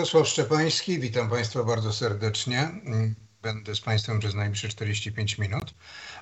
[0.00, 2.68] Mirosław Szczepański, witam Państwa bardzo serdecznie.
[3.42, 5.74] Będę z Państwem przez najbliższe 45 minut.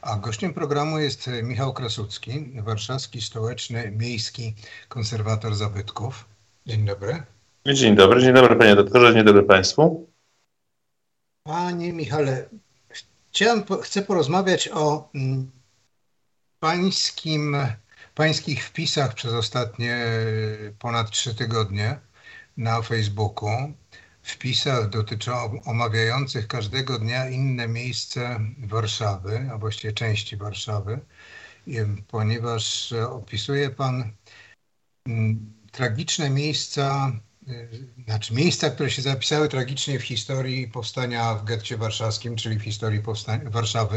[0.02, 4.54] A gościem programu jest Michał Krasucki, warszawski, stołeczny, miejski
[4.88, 6.24] konserwator zabytków.
[6.66, 7.22] Dzień dobry.
[7.66, 10.10] Dzień dobry, dzień dobry panie doktorze, dzień dobry państwu.
[11.42, 12.48] Panie Michale,
[13.30, 15.50] chciałem, chcę porozmawiać o mm,
[16.60, 17.56] pańskim,
[18.14, 20.06] pańskich wpisach przez ostatnie
[20.78, 22.07] ponad trzy tygodnie
[22.58, 23.72] na Facebooku.
[24.22, 24.90] Wpisach
[25.64, 31.00] omawiających każdego dnia inne miejsce Warszawy, a właściwie części Warszawy,
[32.08, 34.12] ponieważ opisuje Pan
[35.72, 37.12] tragiczne miejsca
[37.50, 42.62] Y, znaczy miejsca, które się zapisały tragicznie w historii powstania w getcie warszawskim, czyli w
[42.62, 43.96] historii powstania Warszawy.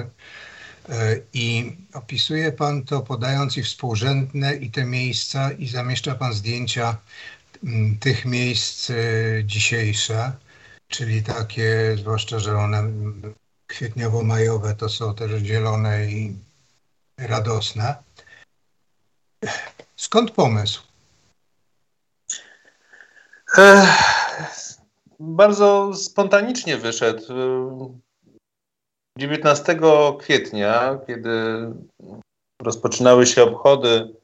[0.89, 6.97] Y, I opisuje pan to podając i współrzędne i te miejsca i zamieszcza pan zdjęcia
[7.99, 10.31] tych miejsc y, dzisiejsze,
[10.87, 12.83] czyli takie, zwłaszcza, że one
[13.67, 16.35] kwietniowo-majowe to są też zielone i
[17.17, 17.95] radosne.
[19.95, 20.91] Skąd pomysł?
[25.19, 28.01] bardzo spontanicznie wyszedł.
[29.17, 29.79] 19
[30.19, 31.29] kwietnia, kiedy
[32.61, 34.20] rozpoczynały się obchody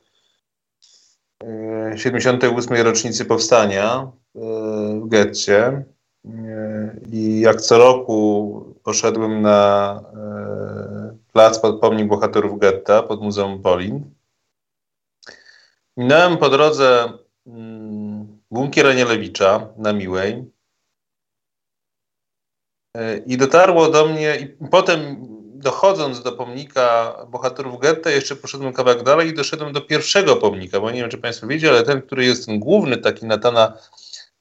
[1.95, 2.73] 78.
[2.75, 4.39] E, rocznicy powstania e,
[5.01, 5.83] w getcie
[6.25, 10.01] e, i jak co roku poszedłem na
[11.33, 14.11] plac pod pomnik bohaterów getta pod Muzeum Polin.
[15.97, 17.13] Minąłem po drodze
[17.47, 20.51] mm, bunkier Anielewicza na Miłej.
[23.25, 25.27] I dotarło do mnie, i potem
[25.57, 30.91] dochodząc do pomnika bohaterów getta, jeszcze poszedłem kawałek dalej i doszedłem do pierwszego pomnika, bo
[30.91, 33.77] nie wiem, czy Państwo wiecie, ale ten, który jest ten główny, taki Natana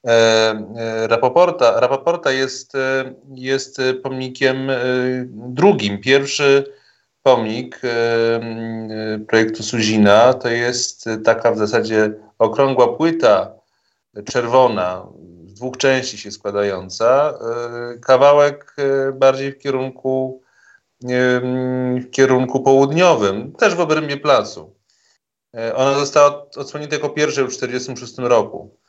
[0.07, 4.77] e, e, Rapoporta, Rapoporta jest, e, jest pomnikiem e,
[5.29, 6.01] drugim.
[6.01, 6.73] Pierwszy
[7.23, 7.81] pomnik
[9.29, 13.53] projektu Suzina to jest taka w zasadzie okrągła płyta
[14.25, 15.07] czerwona,
[15.47, 17.39] z dwóch części się składająca,
[18.03, 18.77] kawałek
[19.15, 20.43] bardziej w kierunku,
[21.03, 24.77] w kierunku południowym, też w obrębie placu.
[25.57, 28.81] E, ona została odsłonięta jako pierwsza w 1946 roku.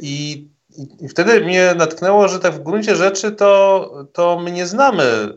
[0.00, 0.48] I,
[1.00, 5.34] I, wtedy mnie natknęło, że tak w gruncie rzeczy to, to my nie znamy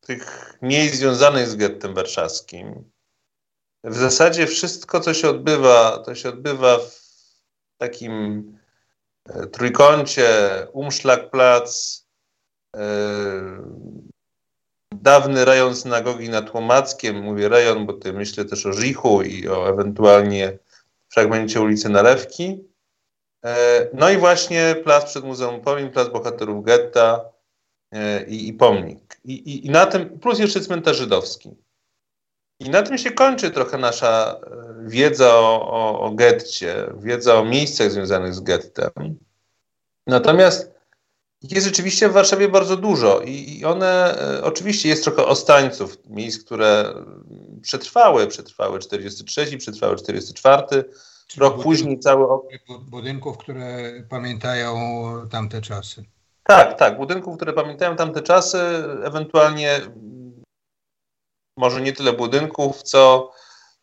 [0.00, 2.90] tych miejsc związanych z gettem warszawskim.
[3.84, 7.00] W zasadzie wszystko, co się odbywa, to się odbywa w
[7.78, 8.44] takim
[9.28, 10.28] e, trójkącie
[10.72, 12.06] Umszlagplatz,
[12.76, 12.82] e,
[15.02, 19.68] dawny rejon synagogi nad Łomackiem, mówię rejon, bo tutaj myślę też o Żichu i o
[19.68, 20.58] ewentualnie
[21.08, 22.64] fragmencie ulicy Nalewki.
[23.44, 27.24] E, no i właśnie plac przed Muzeum Polin, plac Bohaterów Getta
[28.28, 29.20] i, i pomnik.
[29.24, 31.50] I, i, I na tym, plus jeszcze cmentarz żydowski.
[32.60, 37.44] I na tym się kończy trochę nasza e, wiedza o, o, o getcie, wiedza o
[37.44, 39.18] miejscach związanych z gettem.
[40.06, 40.73] Natomiast
[41.50, 46.94] jest rzeczywiście w Warszawie bardzo dużo i, one, e, oczywiście jest trochę ostańców, miejsc, które
[47.62, 50.84] przetrwały, przetrwały 43, przetrwały 44,
[51.26, 52.26] Czyli rok później cały...
[52.90, 54.74] Budynków, które pamiętają
[55.30, 56.04] tamte czasy.
[56.44, 58.58] Tak, tak, budynków, które pamiętają tamte czasy,
[59.04, 59.80] ewentualnie
[61.56, 63.32] może nie tyle budynków, co,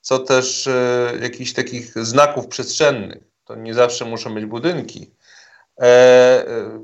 [0.02, 3.24] co też e, jakichś takich znaków przestrzennych.
[3.46, 5.12] To nie zawsze muszą być budynki.
[5.81, 6.80] E, e,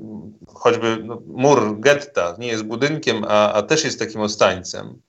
[0.46, 5.02] choćby no, mur getta nie jest budynkiem, a, a też jest takim ostańcem.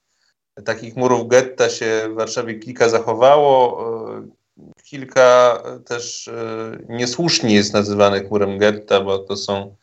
[0.64, 3.80] Takich murów getta się w Warszawie kilka zachowało.
[4.16, 4.28] E,
[4.84, 6.30] kilka też
[6.88, 9.76] niesłusznie jest nazywanych murem getta, bo to są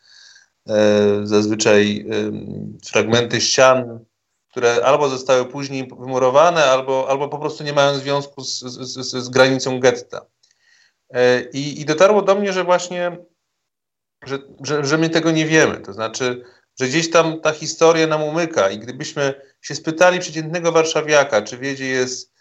[1.22, 2.06] zazwyczaj
[2.84, 3.98] fragmenty ścian
[4.50, 9.28] które albo zostały później wymurowane, albo, albo po prostu nie mają związku z, z, z
[9.28, 10.26] granicą getta.
[11.52, 13.16] I, I, dotarło do mnie, że właśnie,
[14.26, 15.80] że, że, że my tego nie wiemy.
[15.80, 16.44] To znaczy,
[16.80, 21.74] że gdzieś tam ta historia nam umyka i gdybyśmy się spytali przeciętnego warszawiaka, czy wie,
[21.74, 22.32] gdzie jest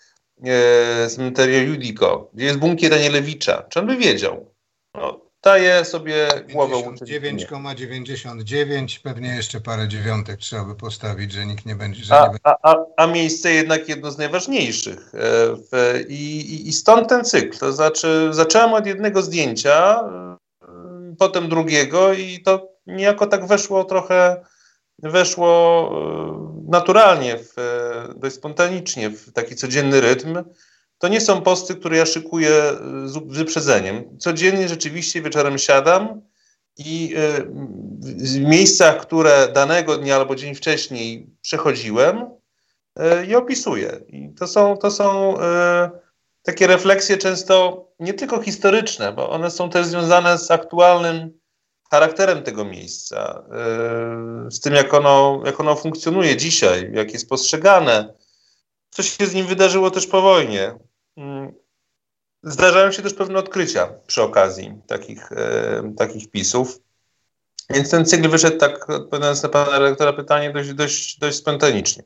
[0.43, 4.53] e, cmenterio Judico, gdzie jest bunkier Danielewicza, czy on by wiedział?
[4.93, 11.75] No, daje sobie głowę 9,99, pewnie jeszcze parę dziewiątek trzeba by postawić, że nikt nie
[11.75, 12.03] będzie...
[12.03, 14.99] Że a, nie a, a, a, miejsce jednak jedno z najważniejszych.
[14.99, 15.09] E,
[15.55, 17.57] w, i, I stąd ten cykl.
[17.57, 20.03] To znaczy, zacząłem od jednego zdjęcia,
[21.19, 24.45] potem drugiego i to niejako tak weszło trochę,
[25.03, 25.49] weszło
[25.91, 27.53] e, naturalnie, w,
[28.15, 30.43] dość spontanicznie w taki codzienny rytm
[30.97, 32.53] to nie są posty, które ja szykuję
[33.05, 34.17] z wyprzedzeniem.
[34.17, 36.21] Codziennie rzeczywiście wieczorem siadam
[36.77, 37.15] i
[38.01, 42.25] w miejscach, które danego dnia albo dzień wcześniej przechodziłem,
[43.27, 43.99] je opisuję.
[44.07, 45.35] I to są, to są
[46.47, 51.39] takie refleksje często nie tylko historyczne, bo one są też związane z aktualnym
[51.91, 53.43] charakterem tego miejsca,
[54.45, 58.13] yy, z tym, jak ono, jak ono funkcjonuje dzisiaj, jak jest postrzegane,
[58.89, 60.75] co się z nim wydarzyło też po wojnie.
[61.17, 61.53] Yy,
[62.43, 66.79] zdarzają się też pewne odkrycia przy okazji takich, yy, takich wpisów.
[67.69, 72.03] Więc ten cykl wyszedł, tak odpowiadając na pana redaktora pytanie, dość, dość, dość spontanicznie.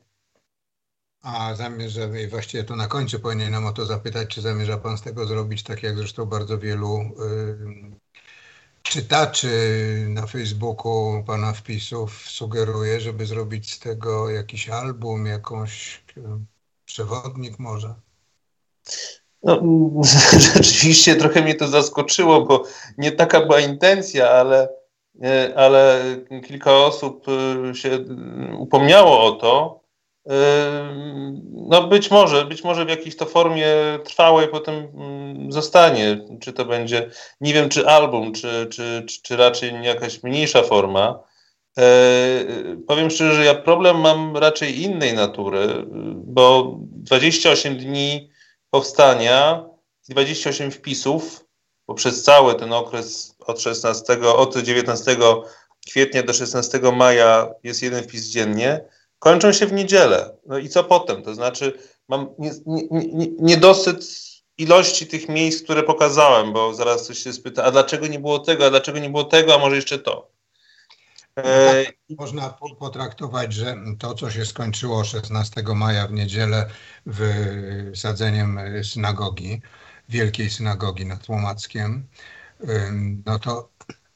[1.22, 5.26] A zamierza, właściwie to na końcu powinienem o to zapytać, czy zamierza Pan z tego
[5.26, 8.02] zrobić, tak jak zresztą bardzo wielu y,
[8.82, 9.48] czytaczy
[10.08, 16.22] na Facebooku Pana wpisów sugeruje, żeby zrobić z tego jakiś album, jakąś y,
[16.84, 17.94] przewodnik może?
[19.42, 19.60] No,
[20.54, 22.64] rzeczywiście trochę mnie to zaskoczyło, bo
[22.98, 24.68] nie taka była intencja, ale,
[25.14, 26.02] y, ale
[26.46, 27.26] kilka osób
[27.74, 28.04] się
[28.58, 29.81] upomniało o to.
[31.52, 33.66] No być może, być może w jakiejś to formie
[34.04, 36.18] trwałej potem mm, zostanie.
[36.40, 37.10] Czy to będzie,
[37.40, 41.22] nie wiem, czy album, czy, czy, czy, czy raczej jakaś mniejsza forma.
[41.78, 41.84] E,
[42.86, 45.68] powiem szczerze, że ja problem mam raczej innej natury,
[46.14, 48.30] bo 28 dni
[48.70, 49.64] powstania,
[50.08, 51.44] 28 wpisów,
[51.88, 55.16] bo przez cały ten okres od 16, od 19
[55.86, 58.84] kwietnia do 16 maja jest jeden wpis dziennie
[59.22, 60.36] kończą się w niedzielę.
[60.46, 61.22] No i co potem?
[61.22, 61.78] To znaczy,
[62.08, 62.28] mam
[63.38, 64.04] niedosyt
[64.58, 68.66] ilości tych miejsc, które pokazałem, bo zaraz ktoś się spyta, a dlaczego nie było tego,
[68.66, 70.30] a dlaczego nie było tego, a może jeszcze to.
[71.36, 76.70] No e, tak, można potraktować, że to, co się skończyło 16 maja w niedzielę
[77.06, 79.60] wysadzeniem synagogi,
[80.08, 82.06] wielkiej synagogi nad Łomackiem,
[83.26, 83.68] no to,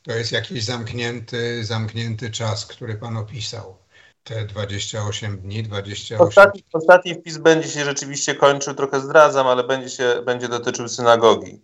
[0.02, 3.85] to jest jakiś zamknięty, zamknięty czas, który Pan opisał
[4.26, 6.28] te 28 dni, 28...
[6.28, 11.62] Ostatni, ostatni wpis będzie się rzeczywiście kończył, trochę zdradzam, ale będzie, się, będzie dotyczył synagogi.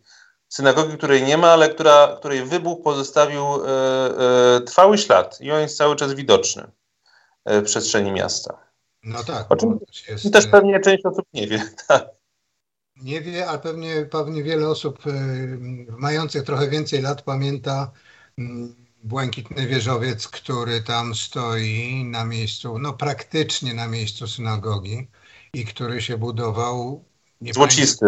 [0.49, 3.69] Synagogi, której nie ma, ale która, której wybuch pozostawił e,
[4.57, 6.71] e, trwały ślad i on jest cały czas widoczny
[7.45, 8.59] e, w przestrzeni miasta.
[9.03, 9.53] No tak.
[9.53, 9.79] O czym
[10.09, 11.63] jest, też pewnie część osób nie wie.
[11.89, 12.09] Tak.
[12.97, 15.11] Nie wie, ale pewnie, pewnie wiele osób e,
[15.99, 17.91] mających trochę więcej lat pamięta
[18.39, 25.09] mm, błękitny wieżowiec, który tam stoi na miejscu, no praktycznie na miejscu synagogi
[25.55, 27.05] i który się budował.
[27.41, 28.07] Złocisty.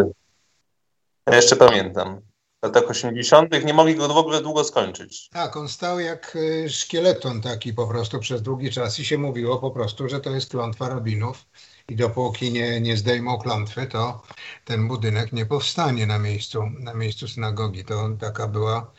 [1.26, 2.20] Ja jeszcze pamiętam.
[2.62, 3.64] W latach 80.
[3.64, 5.28] nie mogli go w ogóle długo skończyć.
[5.28, 9.58] Tak, on stał jak e, szkieleton taki po prostu przez długi czas i się mówiło
[9.58, 11.46] po prostu, że to jest klątwa rabinów
[11.88, 14.22] i dopóki nie, nie zdejmą klątwy, to
[14.64, 17.84] ten budynek nie powstanie na miejscu, na miejscu synagogi.
[17.84, 18.92] To taka była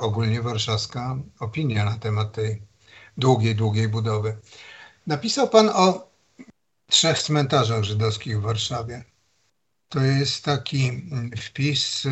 [0.00, 2.62] ogólnie warszawska opinia na temat tej
[3.16, 4.38] długiej, długiej budowy.
[5.06, 6.10] Napisał Pan o
[6.86, 9.04] trzech cmentarzach żydowskich w Warszawie.
[9.88, 12.06] To jest taki wpis,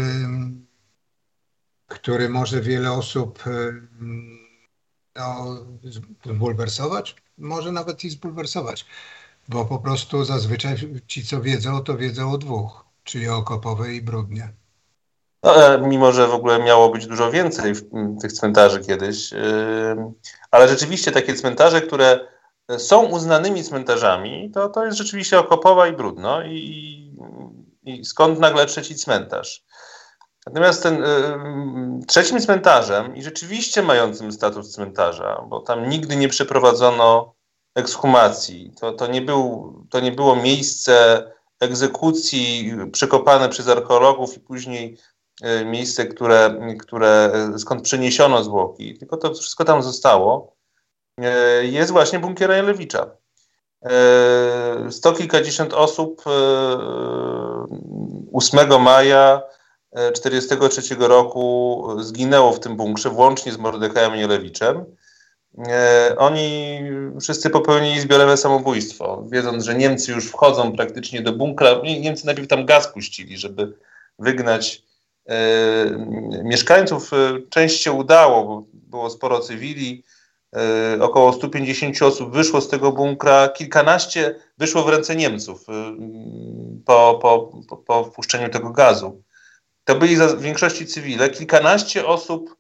[1.87, 3.45] który może wiele osób
[5.17, 5.57] no,
[6.25, 8.87] zbulwersować, może nawet i zbulwersować,
[9.49, 10.77] bo po prostu zazwyczaj
[11.07, 14.53] ci, co wiedzą, to wiedzą o dwóch, czyli o Kopowej i Brudnie.
[15.43, 17.73] No, mimo, że w ogóle miało być dużo więcej
[18.23, 19.31] tych cmentarzy kiedyś.
[20.51, 22.21] Ale rzeczywiście takie cmentarze, które
[22.79, 26.43] są uznanymi cmentarzami, to, to jest rzeczywiście Okopowa i Brudno.
[26.43, 27.13] I,
[27.83, 29.65] i skąd nagle trzeci cmentarz?
[30.47, 37.35] Natomiast ten y, trzecim cmentarzem i rzeczywiście mającym status cmentarza, bo tam nigdy nie przeprowadzono
[37.75, 41.25] ekshumacji, to, to, nie, był, to nie było miejsce
[41.61, 44.99] egzekucji przekopane przez archeologów i później
[45.65, 50.57] miejsce, które, które, skąd przeniesiono zwłoki, tylko to wszystko tam zostało,
[51.21, 53.11] e, jest właśnie bunkier Jelewicza.
[53.85, 56.23] E, sto kilkadziesiąt osób
[58.33, 59.43] 8 maja
[60.15, 64.85] 1943 roku zginęło w tym bunkrze, włącznie z Mordechajem Jelewiczem.
[66.17, 66.81] Oni
[67.21, 71.81] wszyscy popełnili zbiorowe samobójstwo, wiedząc, że Niemcy już wchodzą praktycznie do bunkra.
[72.01, 73.73] Niemcy najpierw tam gaz puścili, żeby
[74.19, 74.86] wygnać E,
[76.45, 77.17] mieszkańców e,
[77.51, 80.05] część się udało, bo było sporo cywili,
[80.57, 85.67] e, około 150 osób wyszło z tego bunkra, kilkanaście wyszło w ręce Niemców
[86.87, 89.23] po, po, po, wpuszczeniu tego gazu.
[89.85, 91.31] To byli w większości cywile.
[91.31, 92.57] Kilkanaście osób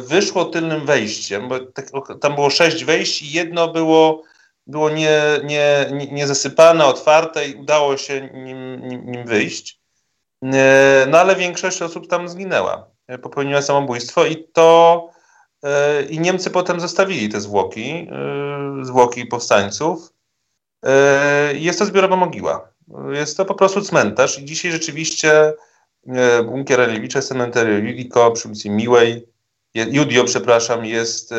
[0.00, 1.86] wyszło tylnym wejściem, bo tak,
[2.20, 4.22] tam było sześć wejść i jedno było,
[4.66, 9.83] było nie, nie, nie zasypane, otwarte i udało się nim, nim, nim wyjść.
[10.52, 15.14] E, no ale większość osób tam zginęła, e, popełniła samobójstwo i to
[16.10, 18.08] i Niemcy potem zostawili te zwłoki,
[18.82, 20.12] zwłoki powstańców.
[21.52, 22.68] Jest to zbiorowa mogiła.
[23.12, 25.52] Jest to po prostu cmentarz i dzisiaj rzeczywiście
[26.46, 29.26] bunkier Reliewicza, cementerium Judico przy ulicy Miłej,
[29.74, 31.34] Judio, przepraszam, jest,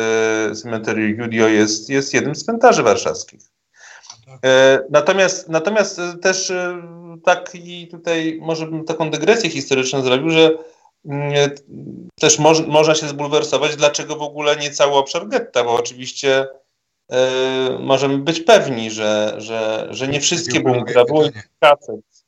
[0.62, 3.40] cementerium Judio jest, jest jednym z cmentarzy warszawskich.
[4.44, 6.52] E, natomiast, natomiast e, też
[7.16, 10.58] e, tak i tutaj może bym taką dygresję historyczną zrobił, że
[11.04, 11.50] mm,
[12.20, 16.46] też moż, można się zbulwersować, dlaczego w ogóle nie cały obszar getta, bo oczywiście
[17.80, 20.94] możemy być pewni, że, że, że nie wszystkie bunkry,
[21.60, 22.24] kaset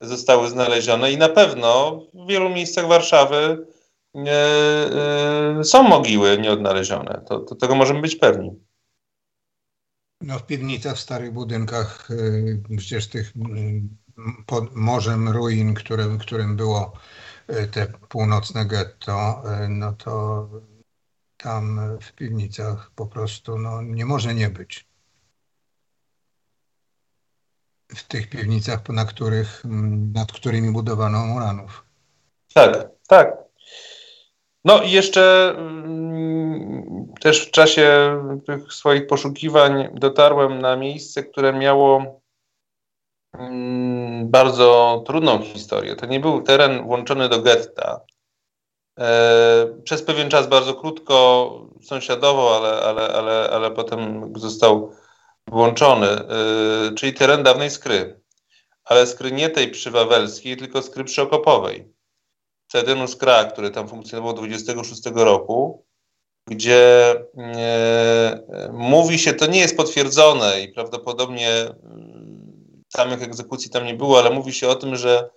[0.00, 3.66] zostały znalezione i na pewno w wielu miejscach Warszawy
[5.62, 7.22] są mogiły nieodnalezione.
[7.28, 8.50] To, to tego możemy być pewni.
[10.20, 12.08] No w piwnicach, w starych budynkach,
[12.76, 13.96] przecież tych mm,
[14.46, 16.92] pod morzem ruin, którym, którym było
[17.50, 20.48] y, te północne getto, y, no to
[21.36, 24.86] tam w piwnicach po prostu no, nie może nie być.
[27.88, 29.62] W tych piwnicach, na których,
[30.14, 31.84] nad którymi budowano Muranów.
[32.54, 33.36] Tak, tak.
[34.64, 42.19] No i jeszcze mm, też w czasie tych swoich poszukiwań dotarłem na miejsce, które miało
[44.24, 45.96] bardzo trudną historię.
[45.96, 48.00] To nie był teren włączony do getta.
[48.98, 51.50] E, przez pewien czas, bardzo krótko,
[51.82, 54.92] sąsiadowo, ale, ale, ale, ale potem został
[55.46, 56.26] włączony, e,
[56.94, 58.20] czyli teren dawnej skry.
[58.84, 61.92] Ale skry nie tej przywawelskiej, tylko skry przyokopowej.
[62.66, 65.84] Cedenus Kra, który tam funkcjonował 26 roku,
[66.46, 72.19] gdzie e, mówi się, to nie jest potwierdzone i prawdopodobnie mm,
[72.92, 75.30] samych egzekucji tam nie było, ale mówi się o tym, że,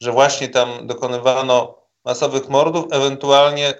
[0.00, 3.74] że właśnie tam dokonywano masowych mordów, ewentualnie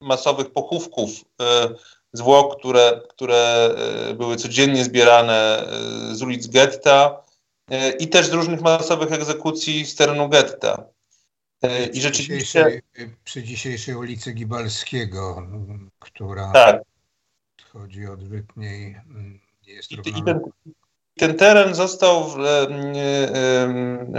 [0.00, 1.10] masowych pochówków
[1.40, 1.68] e,
[2.12, 3.70] zwłok, które, które
[4.10, 5.66] e, były codziennie zbierane
[6.12, 7.22] e, z ulic getta
[7.98, 10.84] i też z różnych masowych egzekucji z terenu getta.
[11.92, 12.82] I rzeczywiście.
[13.24, 15.46] Przy dzisiejszej ulicy Gibalskiego,
[15.98, 16.82] która tak.
[17.72, 20.40] chodzi od Wytniej, mm, jest I, i ten,
[21.20, 22.36] ten teren został w,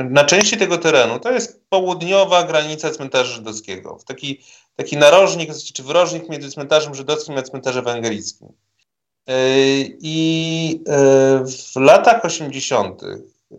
[0.09, 3.97] na części tego terenu, to jest południowa granica cmentarza żydowskiego.
[4.05, 4.41] Taki,
[4.75, 8.47] taki narożnik, czy wrożnik między cmentarzem żydowskim a cmentarzem ewangelickim.
[9.27, 9.33] E,
[9.99, 10.99] I e,
[11.73, 13.01] w latach 80.,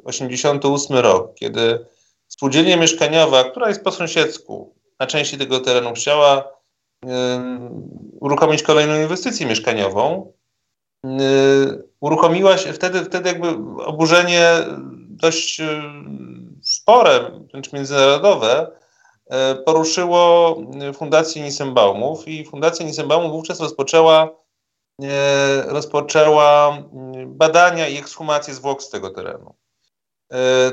[0.05, 1.87] 88 rok, kiedy
[2.29, 6.53] spółdzielnia mieszkaniowa, która jest po sąsiedzku na części tego terenu, chciała
[8.21, 10.33] uruchomić kolejną inwestycję mieszkaniową,
[12.01, 13.49] uruchomiła się wtedy, wtedy jakby
[13.85, 14.53] oburzenie
[15.09, 15.67] dość y,
[16.63, 18.71] spore, wręcz międzynarodowe,
[19.65, 20.57] poruszyło
[20.95, 24.29] Fundację Nisembaumów i Fundacja Nisembaumów wówczas rozpoczęła,
[25.65, 26.79] rozpoczęła
[27.27, 29.55] badania i ekshumację zwłok z tego terenu.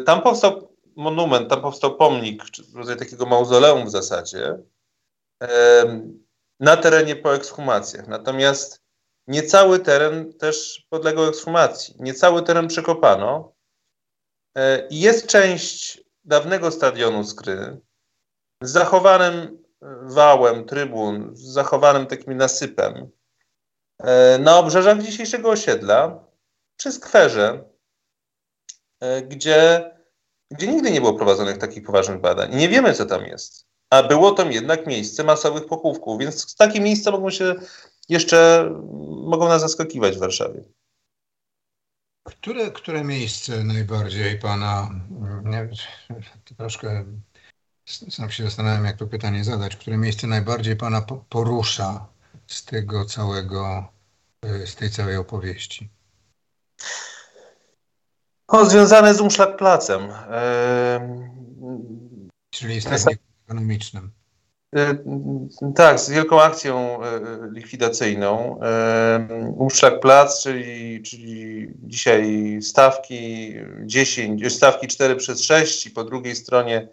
[0.06, 2.44] Tam powstał monument, tam powstał pomnik,
[2.76, 4.58] rodzaj takiego mauzoleum w zasadzie,
[6.60, 8.08] na terenie po ekshumacjach.
[8.08, 8.79] Natomiast
[9.30, 11.96] nie cały teren też podlegał ekshumacji.
[12.00, 13.54] Nie cały teren przekopano.
[14.58, 17.82] E, jest część dawnego stadionu Skry
[18.64, 19.64] z zachowanym
[20.02, 23.10] wałem, trybun, z zachowanym takim nasypem
[24.00, 26.26] e, na obrzeżach dzisiejszego osiedla
[26.78, 27.64] przy skwerze,
[29.00, 29.92] e, gdzie
[30.52, 33.68] gdzie nigdy nie było prowadzonych takich poważnych badań nie wiemy, co tam jest.
[33.90, 37.56] A było tam jednak miejsce masowych pochówków, więc takie miejsca mogą się
[38.10, 38.70] jeszcze,
[39.26, 40.64] mogą nas zaskakiwać w Warszawie.
[42.24, 44.90] Które, które miejsce najbardziej Pana,
[45.44, 45.70] nie,
[46.58, 47.06] troszkę
[47.86, 52.08] sam się zastanawiam, jak to pytanie zadać, które miejsce najbardziej Pana porusza
[52.48, 53.88] z tego całego,
[54.66, 55.90] z tej całej opowieści?
[58.48, 60.02] O, związane z Umschlagplacem.
[62.50, 64.12] Czyli jest techniką ekonomicznym.
[64.76, 64.96] E,
[65.76, 67.20] tak, z wielką akcją e,
[67.52, 68.60] likwidacyjną.
[69.58, 73.54] Umschlagplatz, czyli, czyli dzisiaj stawki
[73.86, 76.88] 10, stawki 4 przez 6 i po drugiej stronie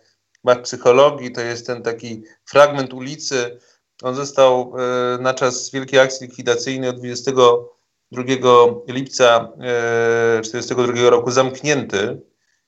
[0.45, 3.59] mak psychologii, to jest ten taki fragment ulicy.
[4.03, 4.73] On został
[5.21, 7.33] na czas wielkiej akcji likwidacyjnej od 20
[8.13, 8.23] 2
[8.89, 9.53] lipca
[10.43, 12.21] 1942 e, roku zamknięty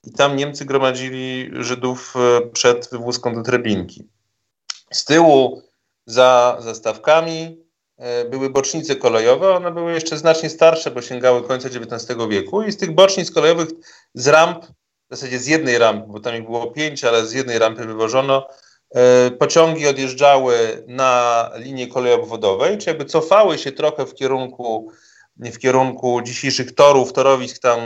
[0.05, 2.15] i tam Niemcy gromadzili Żydów
[2.53, 4.09] przed wywózką do Treblinki.
[4.93, 5.63] Z tyłu
[6.07, 7.65] za zastawkami
[7.97, 12.63] e, były bocznice kolejowe, one były jeszcze znacznie starsze, bo sięgały końca XIX wieku.
[12.63, 13.69] I z tych bocznic kolejowych
[14.15, 14.65] z ramp,
[15.11, 18.49] w zasadzie z jednej rampy, bo tam ich było pięć, ale z jednej rampy wywożono
[18.95, 24.93] e, pociągi odjeżdżały na linii kolei obwodowej, czy jakby cofały się trochę w kierunku,
[25.37, 27.81] w kierunku dzisiejszych torów, torowisk tam,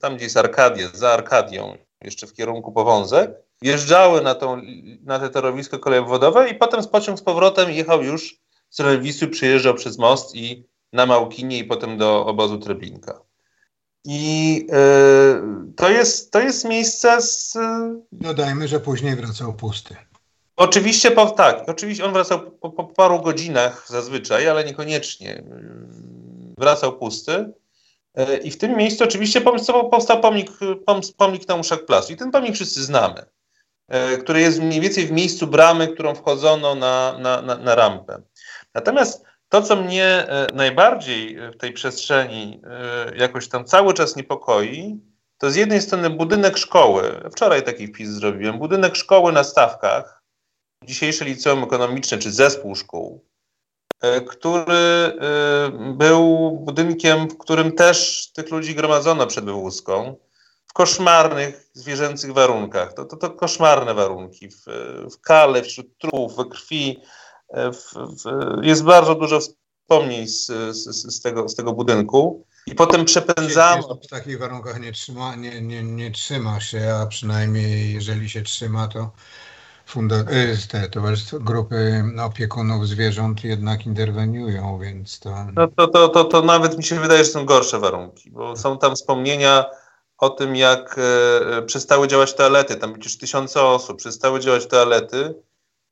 [0.00, 4.62] tam gdzie jest Arkadia, za Arkadią, jeszcze w kierunku Powązek, wjeżdżały na, tą,
[5.02, 9.28] na te torowisko kolei obwodowe i potem z pociąg z powrotem jechał już z Wisły,
[9.28, 13.20] przyjeżdżał przez most i na Małkinie i potem do obozu Treblinka.
[14.04, 14.66] I
[15.68, 17.58] y, to, jest, to jest miejsce z.
[18.12, 19.96] Dodajmy, że później wracał pusty.
[20.56, 25.44] Oczywiście, po, tak, oczywiście on wracał po, po, paru godzinach zazwyczaj, ale niekoniecznie.
[26.58, 27.52] Wracał pusty.
[28.18, 29.40] Y, I w tym miejscu oczywiście
[29.90, 30.50] powstał pomnik,
[31.16, 32.12] pomnik Uszach Placu.
[32.12, 33.26] I ten pomnik wszyscy znamy,
[33.94, 38.22] y, który jest mniej więcej w miejscu bramy, którą wchodzono na, na, na, na rampę.
[38.74, 45.00] Natomiast to, co mnie e, najbardziej w tej przestrzeni e, jakoś tam cały czas niepokoi,
[45.38, 47.20] to z jednej strony budynek szkoły.
[47.32, 48.58] Wczoraj taki wpis zrobiłem.
[48.58, 50.22] Budynek szkoły na stawkach,
[50.84, 53.24] dzisiejsze liceum ekonomiczne czy zespół szkół,
[54.00, 55.12] e, który
[55.94, 60.16] był budynkiem, w którym też tych ludzi gromadzono przed wywózką
[60.76, 62.94] koszmarnych, zwierzęcych warunkach.
[62.94, 64.48] To, to, to koszmarne warunki.
[64.50, 64.64] W,
[65.10, 67.00] w kale, wśród trupów, we krwi,
[67.54, 68.24] w, w,
[68.62, 72.46] jest bardzo dużo wspomnień z, z, z, tego, z tego budynku.
[72.66, 73.82] I potem przepędzamy.
[74.04, 78.88] W takich warunkach nie trzyma, nie, nie, nie trzyma się, a przynajmniej jeżeli się trzyma,
[78.88, 79.10] to
[79.86, 85.46] funda, y, te towarzystwo, grupy opiekunów zwierząt jednak interweniują, więc to...
[85.54, 88.78] No to, to, to, to nawet mi się wydaje, że są gorsze warunki, bo są
[88.78, 89.64] tam wspomnienia
[90.18, 92.76] o tym, jak e, przestały działać toalety.
[92.76, 95.34] Tam przecież tysiące osób przestały działać toalety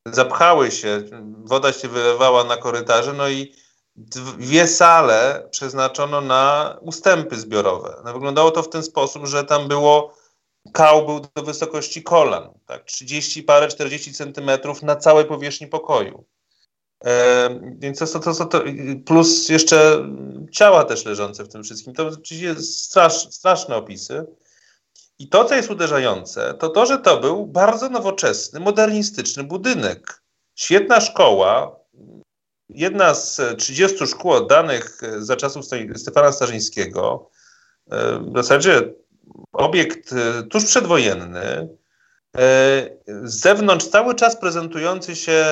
[0.07, 1.03] zapchały się,
[1.45, 3.55] woda się wylewała na korytarze, no i
[3.97, 8.03] dwie sale przeznaczono na ustępy zbiorowe.
[8.05, 10.15] No, wyglądało to w ten sposób, że tam było
[10.73, 16.25] kał był do wysokości kolan, tak, 30 parę, 40 centymetrów na całej powierzchni pokoju.
[17.79, 18.63] Więc to, to, to, to,
[19.07, 20.09] plus jeszcze
[20.53, 21.95] ciała też leżące w tym wszystkim.
[21.95, 24.27] To oczywiście strasz, straszne opisy.
[25.19, 30.23] I to, co jest uderzające, to to, że to był bardzo nowoczesny, modernistyczny budynek.
[30.55, 31.77] Świetna szkoła,
[32.69, 35.65] jedna z 30 szkół oddanych za czasów
[35.97, 37.31] Stefana Starzyńskiego,
[38.21, 38.95] w zasadzie
[39.53, 41.69] obiekt e, tuż przedwojenny,
[42.35, 45.45] z zewnątrz cały czas prezentujący się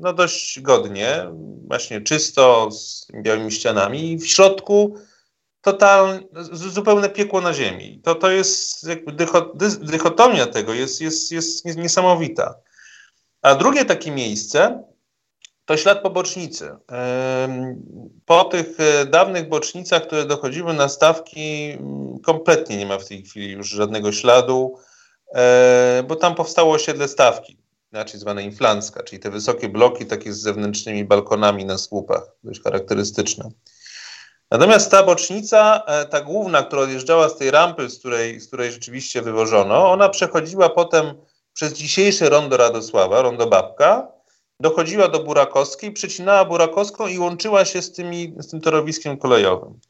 [0.00, 1.26] no, dość godnie,
[1.66, 4.96] właśnie czysto, z białymi ścianami, w środku
[5.60, 6.20] totalne,
[6.52, 8.00] zupełne piekło na ziemi.
[8.04, 9.12] To, to jest jakby
[9.80, 12.54] dychotomia tego jest, jest, jest niesamowita.
[13.42, 14.84] A drugie takie miejsce
[15.64, 16.76] to ślad po bocznicy.
[18.26, 23.22] Po tych e, dawnych bocznicach, które dochodziły na stawki, mm, kompletnie nie ma w tej
[23.22, 24.78] chwili już żadnego śladu,
[26.08, 27.58] bo tam powstało osiedle stawki,
[27.92, 33.50] inaczej zwane inflancka, czyli te wysokie bloki takie z zewnętrznymi balkonami na słupach, dość charakterystyczne.
[34.50, 38.72] Natomiast ta bocznica, e, ta główna, która odjeżdżała z tej rampy, z której, z której
[38.72, 41.14] rzeczywiście wywożono, ona przechodziła potem
[41.52, 44.08] przez dzisiejsze rondo Radosława, rondo Babka,
[44.60, 49.80] dochodziła do Burakowskiej, przecinała Burakowską i łączyła się z, tymi, z tym torowiskiem kolejowym.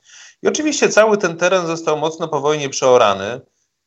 [0.42, 3.40] I oczywiście cały ten teren został mocno po wojnie przeorany.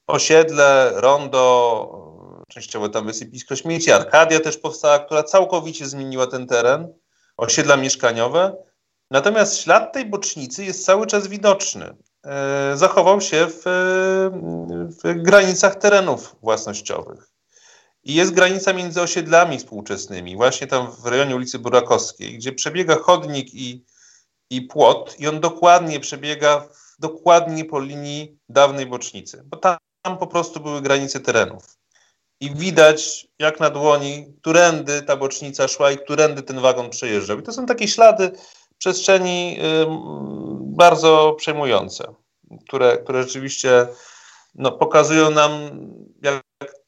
[0.08, 6.94] Osiedle, rondo, częściowo tam wysypisko śmieci, Arkadia też powstała, która całkowicie zmieniła ten teren,
[7.38, 8.56] osiedla mieszkaniowe.
[9.12, 11.96] Natomiast ślad tej bocznicy jest cały czas widoczny.
[12.26, 13.62] E, zachował się w,
[15.04, 17.32] w granicach terenów własnościowych.
[18.04, 23.54] I jest granica między osiedlami współczesnymi, właśnie tam w rejonie ulicy Burakowskiej, gdzie przebiega chodnik
[23.54, 23.86] i,
[24.50, 26.68] i płot, i on dokładnie przebiega
[27.00, 31.78] dokładnie po linii dawnej bocznicy, bo tam, tam po prostu były granice terenów.
[32.40, 37.40] I widać, jak na dłoni, którędy ta bocznica szła i którędy ten wagon przejeżdżał.
[37.40, 38.32] I to są takie ślady
[38.78, 39.60] przestrzeni
[40.60, 42.14] bardzo przejmujące,
[42.68, 43.88] które, które rzeczywiście
[44.56, 45.52] no, pokazują nam
[46.22, 46.44] jak,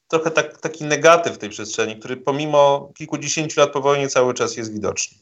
[0.08, 4.74] trochę tak, taki negatyw tej przestrzeni, który pomimo kilkudziesięciu lat po wojnie cały czas jest
[4.74, 5.18] widoczny.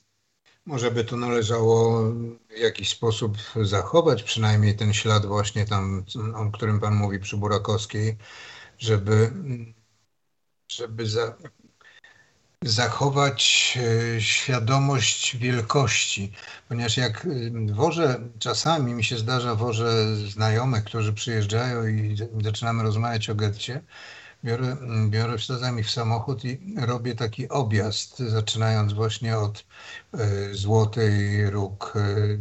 [0.67, 2.03] Może by to należało
[2.49, 8.17] w jakiś sposób zachować, przynajmniej ten ślad właśnie tam, o którym Pan mówi przy Burakowskiej,
[8.80, 9.32] żeby,
[10.67, 11.36] żeby za,
[12.63, 13.73] zachować
[14.15, 16.32] e, świadomość wielkości,
[16.69, 17.27] ponieważ jak
[17.71, 23.82] wożę, czasami mi się zdarza, wożę znajomych, którzy przyjeżdżają i zaczynamy rozmawiać o getcie,
[24.43, 24.78] biorę,
[25.10, 29.65] biorę czasami w samochód i robię taki objazd, zaczynając właśnie od
[30.15, 32.39] y, Złotej Róg, y,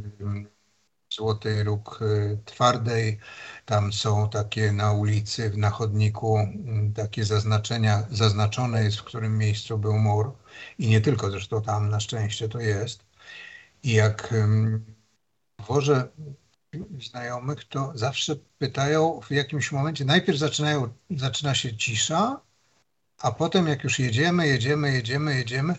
[1.15, 3.19] Złotej Róg y, Twardej
[3.67, 9.79] Tam są takie na ulicy, na chodniku mm, takie zaznaczenia, zaznaczone jest, w którym miejscu
[9.79, 10.33] był mur.
[10.79, 13.07] I nie tylko, zresztą tam na szczęście to jest.
[13.83, 14.35] I jak
[15.69, 16.09] wożę
[17.01, 22.41] znajomych, to zawsze pytają w jakimś momencie, najpierw zaczynają, zaczyna się cisza,
[23.19, 25.75] a potem jak już jedziemy, jedziemy, jedziemy, jedziemy,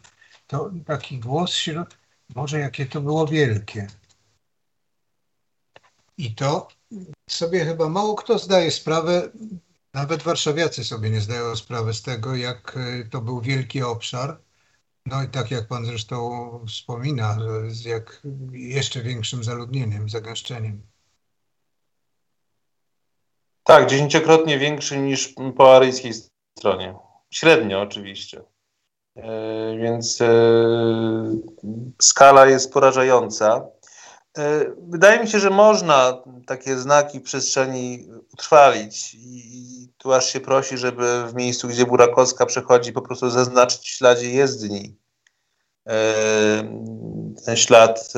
[0.47, 1.85] to taki głos się,
[2.35, 3.87] może jakie to było wielkie.
[6.17, 6.67] I to
[7.29, 9.29] sobie chyba mało kto zdaje sprawę,
[9.93, 14.39] nawet warszawiacy sobie nie zdają sprawy z tego, jak e, to był wielki obszar.
[15.09, 16.19] No i tak jak pan zresztą
[16.67, 20.81] wspomina, z jak jeszcze większym zaludnieniem, zagęszczeniem.
[23.63, 26.13] Tak, dziesięciokrotnie większy niż po aryjskiej
[26.57, 26.95] stronie.
[27.29, 28.41] Średnio oczywiście.
[29.15, 30.27] E, więc e,
[32.01, 33.65] skala jest porażająca.
[34.37, 40.77] E, wydaje mi się, że można takie znaki przestrzeni utrwalić i tu aż się prosi,
[40.77, 44.97] żeby w miejscu, gdzie Burakowska przechodzi, po prostu zaznaczyć w śladzie jezdni
[47.45, 48.13] ten ślad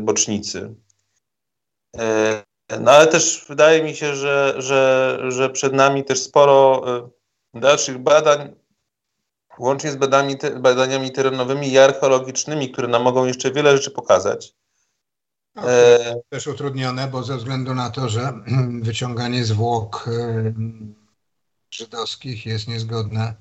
[0.00, 0.74] bocznicy.
[2.80, 6.82] No ale też wydaje mi się, że, że, że przed nami też sporo
[7.54, 8.54] dalszych badań
[9.58, 9.96] łącznie z
[10.56, 14.54] badaniami terenowymi i archeologicznymi, które nam mogą jeszcze wiele rzeczy pokazać.
[15.54, 16.20] No, e...
[16.28, 18.32] Też utrudnione, bo ze względu na to, że
[18.82, 20.52] wyciąganie zwłok e,
[21.70, 23.34] żydowskich jest niezgodne.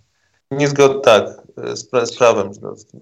[0.52, 1.26] Niezgodne, tak,
[1.74, 3.02] z, pra z prawem żydowskim.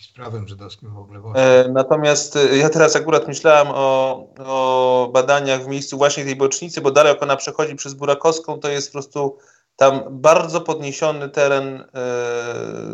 [0.00, 1.20] Z prawem żydowskim w ogóle.
[1.34, 6.80] E, natomiast e, ja teraz akurat myślałem o, o badaniach w miejscu właśnie tej bocznicy,
[6.80, 9.38] bo dalej jak ona przechodzi przez Burakowską, to jest po prostu
[9.76, 11.84] tam bardzo podniesiony teren e,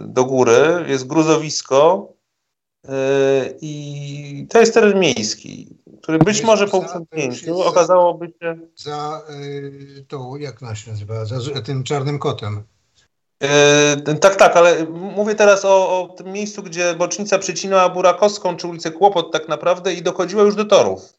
[0.07, 2.18] do góry, jest gruzowisko e,
[3.61, 8.59] i to jest teren miejski, który być może po usiągnięciu okazałoby się...
[8.77, 12.63] Za e, tą, jak ona się nazywa, za tym czarnym kotem.
[14.21, 18.91] tak, tak, ale mówię teraz o, o, tym miejscu, gdzie bocznica przecinała Burakowską czy ulicę
[18.91, 21.19] Kłopot tak naprawdę i dochodziła już do torów.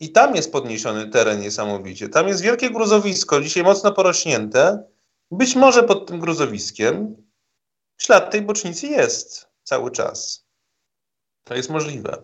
[0.00, 2.08] I tam jest podniesiony teren niesamowicie.
[2.08, 4.84] Tam jest wielkie gruzowisko, dzisiaj mocno porośnięte.
[5.30, 7.16] Być może pod tym gruzowiskiem
[7.98, 10.41] ślad tej bocznicy jest cały czas.
[11.44, 12.22] To jest możliwe.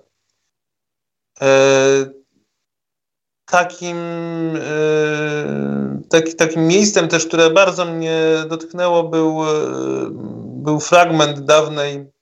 [1.40, 1.48] E,
[3.44, 3.96] takim,
[4.56, 9.48] e, taki, takim miejscem też, które bardzo mnie dotknęło, był, e,
[10.62, 12.18] był fragment dawnej,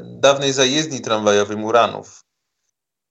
[0.00, 2.24] dawnej zajezdni tramwajowej Muranów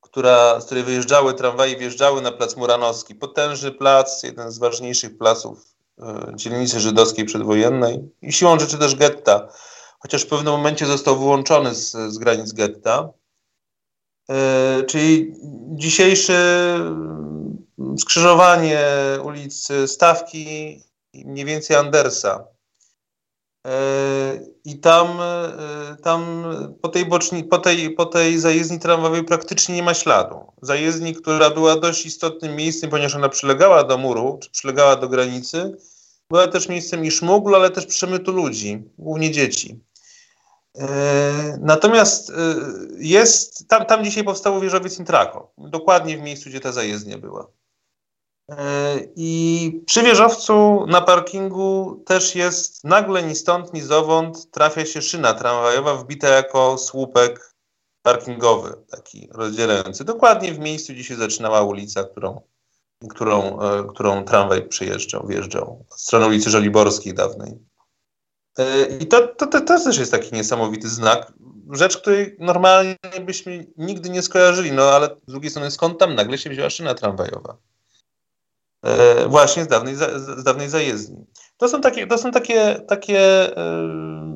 [0.01, 3.15] która, z której wyjeżdżały tramwaje, wjeżdżały na plac Muranowski.
[3.15, 5.75] Potężny plac, jeden z ważniejszych placów
[6.35, 9.47] dzielnicy żydowskiej przedwojennej i siłą rzeczy też getta,
[9.99, 13.10] chociaż w pewnym momencie został wyłączony z, z granic getta.
[14.29, 15.33] E, czyli
[15.75, 17.67] dzisiejsze mm,
[17.99, 18.86] skrzyżowanie
[19.23, 20.81] ulicy Stawki
[21.13, 22.43] mniej więcej Andersa
[24.65, 26.43] i tam, e, tam
[26.81, 30.36] po, tej boczni, po, tej, po tej zajezdni tramwajowej praktycznie nie ma śladu.
[30.62, 35.77] Zajezdni, która była dość istotnym miejscem, ponieważ ona przylegała do muru, czy przylegała do granicy,
[36.29, 39.79] była też miejscem i szmuglu, ale też przemytu ludzi, głównie dzieci.
[40.77, 42.33] E, natomiast e,
[42.97, 47.47] jest, tam, tam dzisiaj powstało wieżowiec Intrako, dokładnie w miejscu, gdzie ta zajezdnia była.
[48.51, 55.01] E, I przy wieżowcu na parkingu też jest nagle ni stąd, ni zowąd trafia się
[55.01, 57.53] szyna tramwajowa wbita jako słupek
[58.01, 60.05] parkingowy, taki rozdzielający.
[60.05, 62.41] Dokładnie w miejscu, gdzie się zaczynała ulica, którą,
[63.09, 65.85] którą, którą tramwaj przyjeżdżał, wjeżdżał.
[65.91, 67.59] Od strony ulicy Żoliborskiej dawnej.
[68.57, 71.33] E, I to, to, to, to też jest taki niesamowity znak.
[71.71, 76.37] Rzecz, której normalnie byśmy nigdy nie skojarzyli, no ale z drugiej strony skąd tam nagle
[76.37, 77.57] się wzięła szyna tramwajowa?
[78.83, 81.25] E, właśnie z dawnej, z dawnej zajezdni.
[81.57, 84.27] To są takie, to są takie, takie e,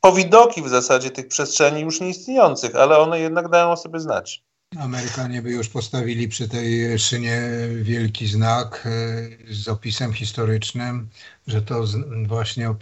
[0.00, 4.42] powidoki w zasadzie tych przestrzeni już nieistniejących, ale one jednak dają o sobie znać.
[4.78, 7.40] Amerykanie by już postawili przy tej szynie
[7.82, 11.08] wielki znak e, z opisem historycznym,
[11.46, 11.84] że to
[12.26, 12.74] właśnie,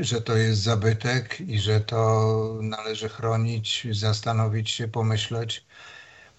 [0.00, 5.66] że to jest zabytek i że to należy chronić, zastanowić się, pomyśleć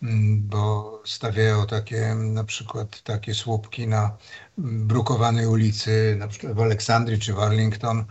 [0.04, 4.18] Mm, bo stawiają takie na przykład takie słupki na
[4.58, 8.06] brukowanej ulicy, na przykład w Aleksandrii czy w Arlington,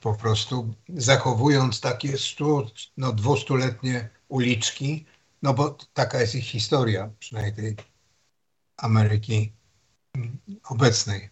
[0.00, 2.66] po prostu zachowując takie stu,
[2.96, 5.06] no, dwustuletnie uliczki,
[5.42, 7.84] no bo taka jest ich historia, przynajmniej tej
[8.76, 9.52] Ameryki
[10.64, 11.30] obecnej.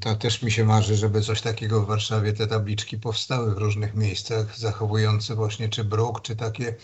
[0.00, 3.94] To też mi się marzy, żeby coś takiego w Warszawie, te tabliczki powstały w różnych
[3.94, 6.76] miejscach, zachowujące właśnie czy bruk, czy takie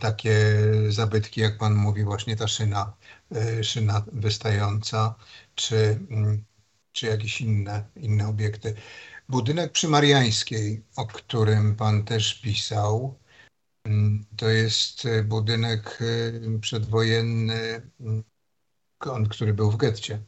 [0.00, 0.56] takie
[0.88, 2.92] zabytki, jak pan mówi, właśnie ta szyna,
[3.62, 5.14] szyna wystająca,
[5.54, 6.44] czy, mm,
[6.92, 8.74] czy jakieś inne, inne obiekty.
[9.28, 13.18] Budynek przy Mariańskiej, o którym pan też pisał,
[14.36, 15.98] to jest budynek
[16.60, 17.82] przedwojenny,
[19.28, 20.18] który był w getcie.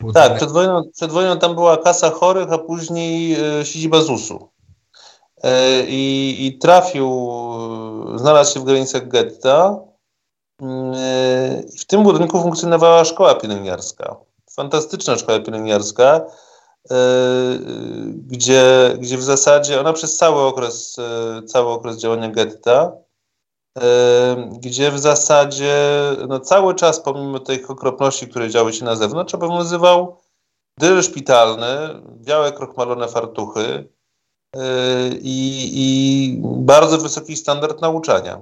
[0.00, 0.28] Budynek...
[0.28, 4.48] Tak, przed wojną, przed wojną tam była kasa chorych, a później e, siedziba ZUS-u.
[5.42, 7.30] E, I, trafił,
[8.14, 9.80] e, znalazł się w granicach getta.
[10.60, 10.94] Mm,
[11.78, 14.16] w tym budynku funkcjonowała szkoła pielęgniarska.
[14.50, 16.20] Fantastyczna szkoła pielęgniarska,
[18.16, 20.96] gdzie, gdzie w zasadzie ona przez cały okres,
[21.46, 22.92] cały okres działania getta
[24.58, 25.76] gdzie w zasadzie
[26.28, 30.20] no, cały czas, pomimo tych okropności, które działy się na zewnątrz, obowiązywał
[30.78, 31.66] dyl szpitalny,
[32.16, 33.88] białe krochmalone fartuchy
[35.20, 38.40] i, i bardzo wysoki standard nauczania.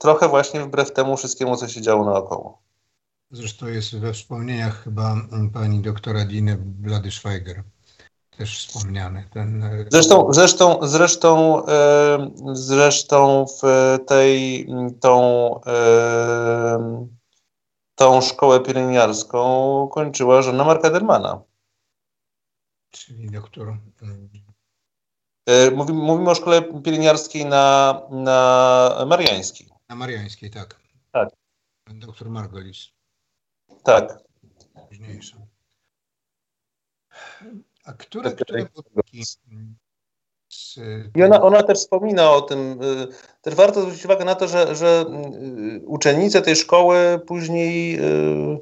[0.00, 2.62] Trochę właśnie wbrew temu wszystkiemu, co się działo naokoło.
[3.30, 5.16] Zresztą jest we wspomnieniach chyba
[5.52, 7.62] pani doktora Diny Blady-Schweiger
[8.38, 9.28] też wspomniany.
[9.30, 9.62] Ten...
[9.62, 13.62] E, zresztą, zresztą, zresztą, e, zresztą w
[14.06, 14.66] tej,
[15.00, 15.14] tą,
[15.66, 17.06] e,
[17.94, 21.42] tą szkołę pielęgniarską kończyła żona Marka Dermana.
[22.90, 23.76] Czyli doktor...
[25.76, 29.68] Mówimy, mówimy o szkole pielęgniarskiej na, na Mariańskiej.
[29.88, 30.80] Na Mariańskiej, tak.
[31.12, 31.28] Tak.
[31.86, 32.97] Doktor Margolis.
[33.82, 34.18] Tak.
[34.88, 35.36] Późniejsza.
[37.84, 39.22] A które, które budynki?
[41.16, 42.82] I ona, ona też wspomina o tym.
[42.82, 43.08] Y,
[43.42, 45.04] też warto zwrócić uwagę na to, że, że
[45.76, 48.58] y, uczennice tej szkoły później y,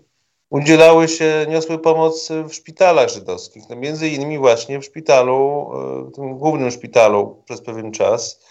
[0.50, 3.68] udzielały się, niosły pomoc w szpitalach żydowskich.
[3.68, 5.70] No między innymi właśnie w szpitalu,
[6.12, 8.44] w tym głównym szpitalu przez pewien czas,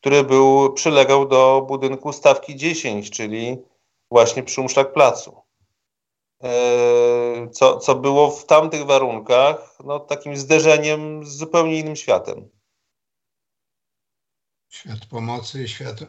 [0.00, 3.62] który był, przylegał do budynku stawki 10, czyli
[4.10, 5.47] właśnie przy Umszlak Placu.
[6.42, 12.48] E, co, co było w tamtych warunkach no, takim zderzeniem z zupełnie innym światem.
[14.68, 16.00] Świat pomocy świat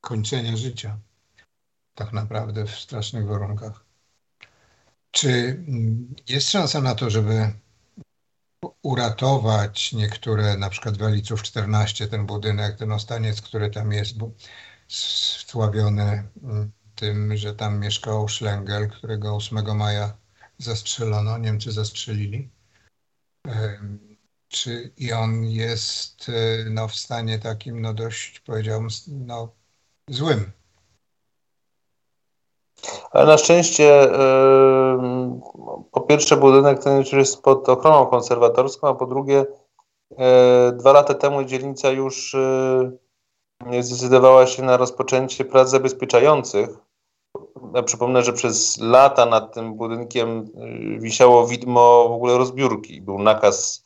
[0.00, 0.98] kończenia życia.
[1.94, 3.84] Tak naprawdę w strasznych warunkach.
[5.10, 5.64] Czy
[6.28, 7.52] jest szansa na to, żeby
[8.82, 14.30] uratować niektóre, na przykład Waliców 14, ten budynek, ten ostaniec, który tam jest, bo
[14.88, 20.16] sławiony mm, tym, że tam mieszkał Schlengel, którego 8 maja
[20.58, 22.50] zastrzelono, Niemcy zastrzelili.
[24.48, 29.48] Czy i on jest e, no, w stanie takim, no dość powiedziałbym, no,
[30.10, 30.52] złym.
[33.10, 34.08] Ale na szczęście
[35.92, 39.46] po pierwsze budynek ten już jest pod ochroną konserwatorską, a po drugie
[40.18, 42.90] e, dwa lata temu dzielnica już e,
[43.80, 46.86] zdecydowała się na rozpoczęcie prac zabezpieczających
[47.74, 50.50] ja przypomnę, że przez lata nad tym budynkiem
[50.96, 53.00] y, wisiało widmo w ogóle rozbiórki.
[53.00, 53.84] Był nakaz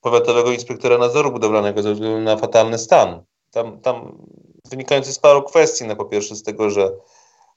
[0.00, 3.22] powiatowego inspektora nadzoru budowlanego ze względu na fatalny stan.
[3.50, 4.18] Tam, tam
[4.70, 5.84] wynikający z paru kwestii.
[5.84, 6.92] No po pierwsze z tego, że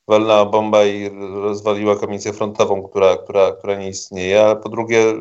[0.08, 5.14] walnęła bomba i rozwaliła kamienicę frontową, która, która, która nie istnieje, ale po drugie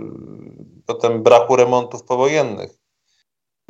[0.87, 2.78] potem braku remontów powojennych.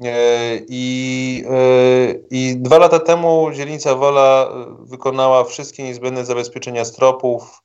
[0.04, 7.62] E, I, e, I dwa lata temu dzielnica Wola e, wykonała wszystkie niezbędne zabezpieczenia stropów,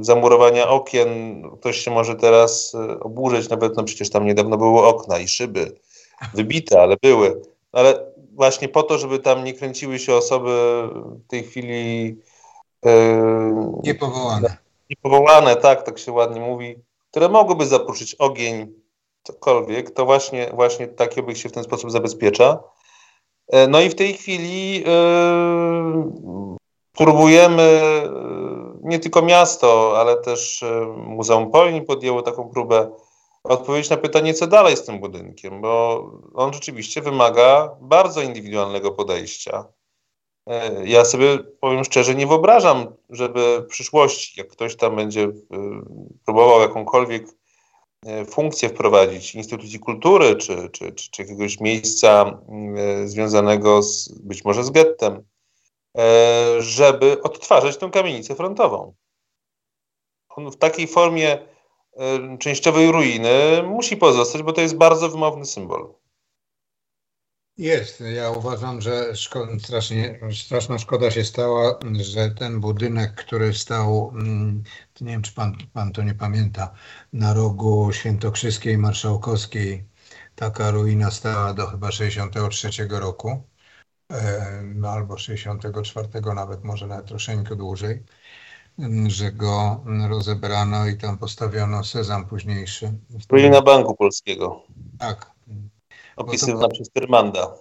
[0.00, 1.42] zamurowania okien.
[1.60, 5.72] Ktoś się może teraz oburzyć, nawet no przecież tam niedawno były okna i szyby
[6.34, 7.42] wybite, ale były.
[7.72, 10.50] Ale właśnie po to, żeby tam nie kręciły się osoby
[10.94, 12.16] w tej chwili
[13.82, 14.56] niepowołane.
[14.90, 16.76] Niepowołane, tak, tak się ładnie mówi,
[17.10, 18.79] które mogłyby zapruszyć ogień
[19.22, 22.62] cokolwiek, to właśnie, właśnie taki obiekt się w ten sposób zabezpiecza.
[23.48, 24.84] E, no i w tej chwili yy,
[26.92, 28.10] próbujemy, e,
[28.82, 30.64] nie tylko miasto, ale też
[30.96, 32.90] Muzeum Polni podjęło taką próbę,
[33.44, 36.04] odpowiedzieć na pytanie, co dalej z tym budynkiem, bo
[36.34, 39.64] on rzeczywiście wymaga bardzo indywidualnego podejścia.
[40.84, 45.28] Ja sobie powiem szczerze, nie wyobrażam, żeby w przyszłości, jak ktoś tam będzie
[46.24, 47.39] próbował jakąkolwiek E,
[48.26, 52.40] funkcję wprowadzić instytucji kultury czy, czy, czy, czy jakiegoś miejsca
[52.76, 55.22] e, związanego z, być może z gettem,
[55.98, 58.94] e, żeby odtwarzać tę kamienicę frontową.
[60.28, 61.38] On w takiej formie
[62.38, 65.94] częściowej ruiny musi pozostać, bo to jest bardzo wymowny symbol.
[67.60, 68.02] Jest.
[68.14, 74.62] Ja uważam, że szko strasznie, straszna szkoda się stała, że ten budynek, który stał, mm,
[75.00, 76.74] nie wiem czy pan, pan to nie pamięta,
[77.12, 79.84] na rogu Świętokrzyskiej Marszałkowskiej,
[80.34, 83.42] taka ruina stała do chyba 63 roku,
[84.88, 88.02] albo 64 nawet, może nawet troszeczkę dłużej,
[89.06, 92.92] że go rozebrano i tam postawiono sezam późniejszy.
[93.30, 94.62] Ruina Banku Polskiego.
[94.98, 95.29] Tak.
[96.16, 96.68] Opisywana to...
[96.68, 97.54] przez Tyrmanda.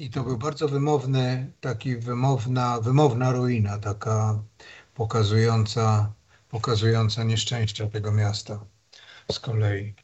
[0.00, 4.42] I to był bardzo wymowny, taki wymowna, wymowna ruina, taka
[4.94, 6.12] pokazująca,
[6.48, 8.64] pokazująca nieszczęścia tego miasta
[9.32, 9.94] z kolei.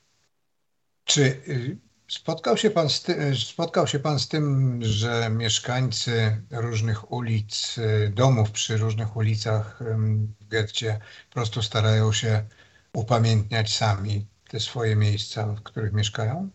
[1.05, 7.12] Czy y, spotkał się, pan z ty, spotkał się Pan z tym, że mieszkańcy różnych
[7.12, 9.83] ulic, y, domów przy różnych ulicach
[10.40, 12.44] w getcie po prostu starają się
[12.94, 16.50] upamiętniać sami te swoje miejsca, w których mieszkają?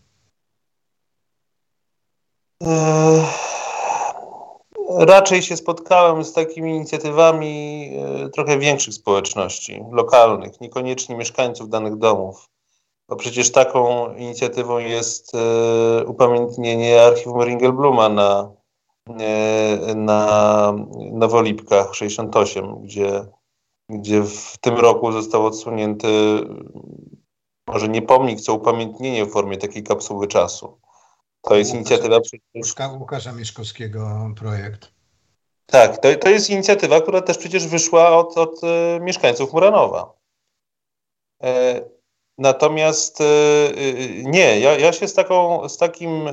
[4.88, 12.48] Raczej się spotkałem z takimi inicjatywami e, trochę większych społeczności, lokalnych, niekoniecznie mieszkańców danych domów.
[13.08, 18.52] Bo przecież taką inicjatywą jest e, upamiętnienie archiwum Ringelbluma na,
[19.20, 20.72] e, na
[21.12, 23.26] Nowolipkach 68, gdzie,
[23.88, 26.08] gdzie w tym roku został odsunięty
[27.66, 30.79] może nie pomnik, co upamiętnienie w formie takiej kapsuły czasu.
[31.42, 32.74] To jest inicjatywa przecież...
[32.98, 34.92] Łukasza Mieszkowskiego projekt.
[35.66, 40.12] Tak, to, to jest inicjatywa, która też przecież wyszła od, od e, mieszkańców Muranowa.
[41.42, 41.80] E,
[42.38, 43.24] natomiast e,
[44.22, 46.30] nie, ja, ja się z, taką, z, takim,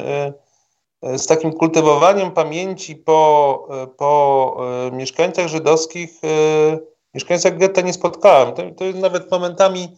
[1.04, 3.68] z takim kultywowaniem pamięci po,
[3.98, 6.22] po mieszkańcach żydowskich,
[7.14, 8.54] mieszkańcach getta nie spotkałem.
[8.54, 9.98] To, to jest nawet momentami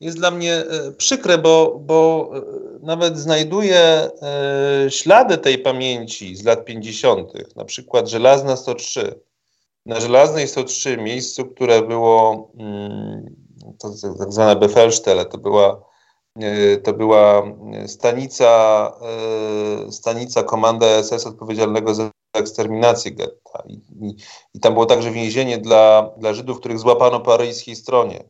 [0.00, 2.40] jest dla mnie e, przykre, bo, bo e,
[2.82, 4.10] nawet znajduję e,
[4.90, 9.20] ślady tej pamięci z lat 50., na przykład Żelazna 103.
[9.86, 13.36] Na Żelaznej 103, miejscu, które było mm,
[13.78, 15.84] to tak zwane Befelstelle, to była,
[16.84, 17.42] to była
[17.86, 18.92] stanica,
[19.90, 23.62] stanica komanda SS odpowiedzialnego za eksterminację getta.
[23.68, 24.16] I, i,
[24.54, 28.24] I, tam było także więzienie dla, dla Żydów, których złapano po aryjskiej stronie.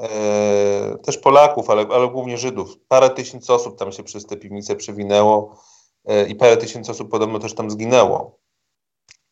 [0.00, 2.78] E, też Polaków, ale, ale głównie Żydów.
[2.88, 5.56] Parę tysięcy osób tam się przez te piwnice przewinęło
[6.04, 8.38] e, i parę tysięcy osób podobno też tam zginęło.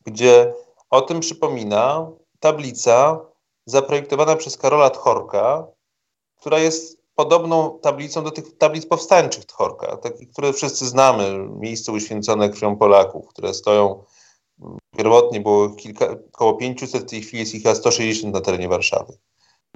[0.07, 0.54] Gdzie
[0.90, 3.20] o tym przypomina tablica
[3.66, 5.66] zaprojektowana przez Karola Tchorka,
[6.37, 12.50] która jest podobną tablicą do tych tablic powstańczych Tchorka, takich, które wszyscy znamy, miejsce uświęcone
[12.50, 14.04] krwią Polaków, które stoją
[14.96, 19.18] pierwotnie było kilka, około 500, w tej chwili jest ich 160 na terenie Warszawy.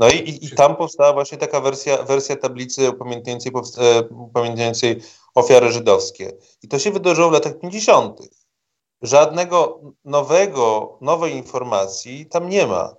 [0.03, 5.03] No i, i, i, tam powstała właśnie taka wersja, wersja tablicy upamiętniającej, e, upamiętniającej
[5.35, 6.33] ofiary żydowskie.
[6.63, 8.21] I to się wydarzyło w latach 50.
[9.03, 12.95] Żadnego nowego, nowej informacji tam nie ma.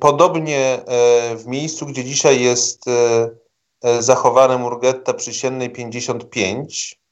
[0.00, 7.02] Podobnie e, w miejscu, gdzie dzisiaj jest e, zachowane Murgetta Przysiennej 55,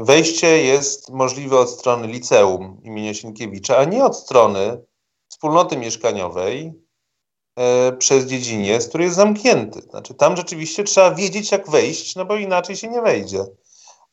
[0.00, 4.84] wejście jest możliwe od strony liceum imienia Sienkiewicza, a nie od strony
[5.28, 6.83] wspólnoty mieszkaniowej,
[7.98, 9.80] przez dziedziniec, który jest zamknięty.
[9.80, 13.44] Znaczy tam rzeczywiście trzeba wiedzieć, jak wejść, no bo inaczej się nie wejdzie.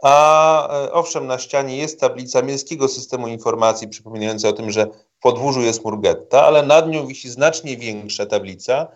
[0.04, 5.21] A e, owszem, na ścianie jest tablica Miejskiego Systemu Informacji przypominająca o tym, że w
[5.21, 8.88] podwórzu jest Murgetta, ale nad nią wisi znacznie większa tablica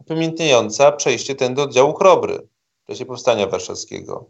[0.00, 2.48] upamiętniająca przejście ten do oddziału Chrobry
[2.84, 4.26] w czasie Powstania Warszawskiego.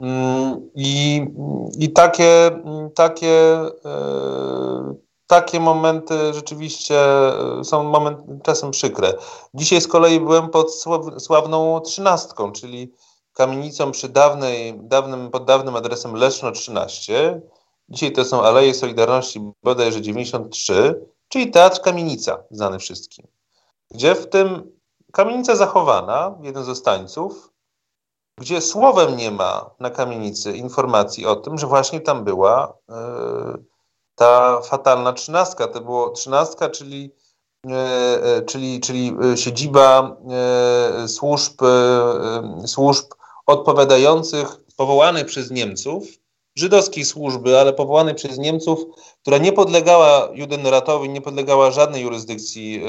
[0.00, 1.26] Mm, I,
[1.78, 2.50] i takie,
[2.94, 4.94] takie e,
[5.26, 9.14] takie momenty rzeczywiście e, są moment, czasem przykre.
[9.54, 10.84] Dzisiaj z kolei byłem pod
[11.18, 12.92] sławną trzynastką, czyli
[13.32, 17.40] kamienicą przy dawnej, dawnym, pod dawnym adresem Leszno 13.
[17.88, 23.26] Dzisiaj to są Aleje Solidarności bodajże 93, czyli Teatr Kamienica, znany wszystkim.
[23.90, 24.72] Gdzie w tym
[25.12, 27.50] kamienica zachowana, jeden ze stańców,
[28.38, 33.64] gdzie słowem nie ma na kamienicy informacji o tym, że właśnie tam była yy,
[34.14, 35.68] ta fatalna trzynastka.
[35.68, 37.10] To było trzynastka, czyli,
[37.70, 40.16] e, e, czyli, czyli e, siedziba
[41.06, 41.60] służb,
[42.66, 43.04] służb
[43.46, 46.04] odpowiadających, powołanych przez Niemców,
[46.56, 48.78] żydowskiej służby, ale powołanej przez Niemców,
[49.22, 52.84] która nie podlegała Judenratowi, nie podlegała żadnej jurysdykcji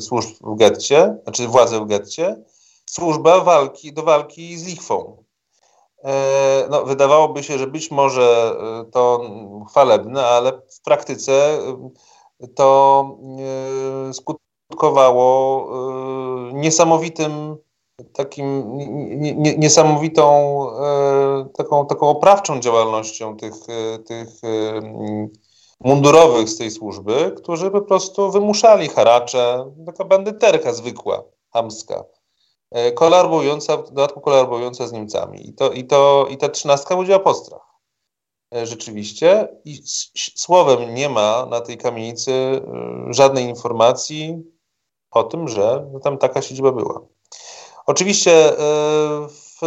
[0.00, 2.42] służb w getcie, znaczy władzy w getcie,
[2.90, 5.27] służba walki, do walki z lichwą.
[6.04, 9.20] E, no, wydawałoby się, że być może e, to
[9.68, 11.58] chwalebne, ale w praktyce
[12.40, 13.18] e, to
[14.12, 15.68] skutkowało
[16.52, 17.56] niesamowitym
[18.12, 18.78] takim
[19.58, 20.66] niesamowitą
[21.56, 23.54] taką, taką oprawczą działalnością tych,
[24.06, 24.28] tych
[25.80, 31.22] mundurowych z tej służby, którzy po prostu wymuszali haracze, taka bandyterka zwykła,
[31.52, 32.04] hamska
[32.70, 35.48] e, kolaborująca, w dodatku kolaborująca z Niemcami.
[35.48, 37.68] I, to, i, to, i ta trzynastka budziła postrach.
[38.54, 39.48] E, rzeczywiście.
[39.64, 39.82] I
[40.14, 42.62] słowem nie ma na tej kamienicy e,
[43.10, 44.42] żadnej informacji
[45.10, 47.00] o tym, że tam taka siedziba była.
[47.86, 48.52] Oczywiście
[49.28, 49.60] w,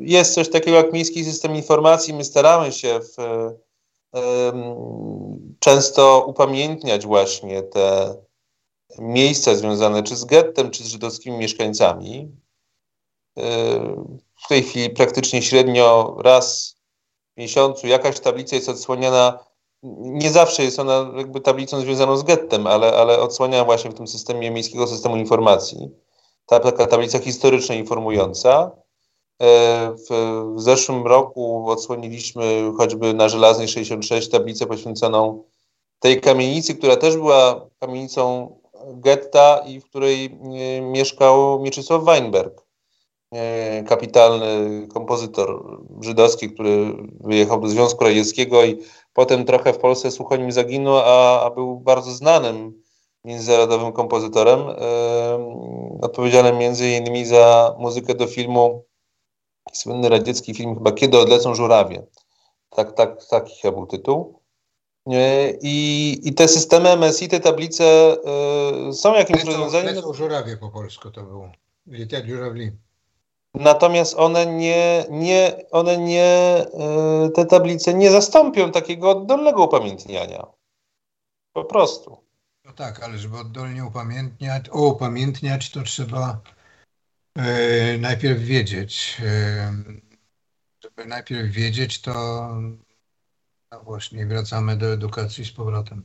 [0.00, 2.14] jest coś takiego jak miejski system informacji.
[2.14, 3.16] My staramy się w,
[5.58, 8.16] często upamiętniać właśnie te
[8.98, 12.30] miejsca związane czy z gettem, czy z żydowskimi mieszkańcami.
[14.44, 16.76] W tej chwili praktycznie średnio raz
[17.36, 19.38] w miesiącu jakaś tablica jest odsłaniana.
[19.98, 24.06] Nie zawsze jest ona jakby tablicą związaną z gettem, ale, ale odsłaniana właśnie w tym
[24.06, 25.90] systemie miejskiego systemu informacji.
[26.46, 28.70] Ta taka tablica historyczna informująca.
[29.42, 30.14] E, w,
[30.56, 35.44] w zeszłym roku odsłoniliśmy choćby na Żelaznej 66 tablicę poświęconą
[35.98, 38.56] tej kamienicy, która też była kamienicą
[38.94, 42.62] getta i w której e, mieszkał Mieczysław Weinberg,
[43.32, 48.78] e, kapitalny kompozytor żydowski, który wyjechał do Związku Radzieckiego i
[49.12, 52.82] potem trochę w Polsce słuchonim zaginął, a, a był bardzo znanym
[53.24, 54.60] międzynarodowym kompozytorem,
[56.02, 58.84] odpowiedzialnym między innymi za muzykę do filmu
[59.72, 62.06] słynny radziecki film chyba Kiedy odlecą żurawie.
[62.70, 64.40] Tak, tak, taki chyba był tytuł.
[65.62, 68.16] I, I te systemy MSI, te tablice
[68.88, 69.94] y, są jakimś lecą, rozwiązaniem.
[69.94, 71.52] Lecą żurawie po polsku to było.
[71.86, 72.72] Litet żurawli.
[73.54, 76.64] Natomiast one nie, nie, one nie,
[77.26, 80.46] y, te tablice nie zastąpią takiego oddolnego upamiętniania.
[81.52, 82.16] Po prostu.
[82.64, 86.40] No tak, ale żeby oddolnie upamiętniać, o, upamiętniać, to trzeba
[87.36, 89.16] E, najpierw wiedzieć.
[90.82, 92.48] Żeby najpierw wiedzieć, to
[93.84, 96.02] właśnie wracamy do edukacji z powrotem.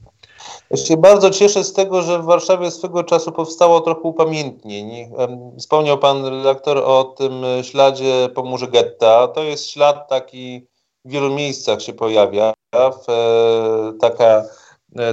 [0.70, 5.12] Ja się bardzo cieszę z tego, że w Warszawie swego czasu powstało trochę upamiętnień.
[5.60, 9.28] Wspomniał pan redaktor o tym śladzie Pomórze Getta.
[9.28, 10.68] To jest ślad taki
[11.06, 12.54] w wielu miejscach się pojawia.
[12.76, 14.44] W, e, taka,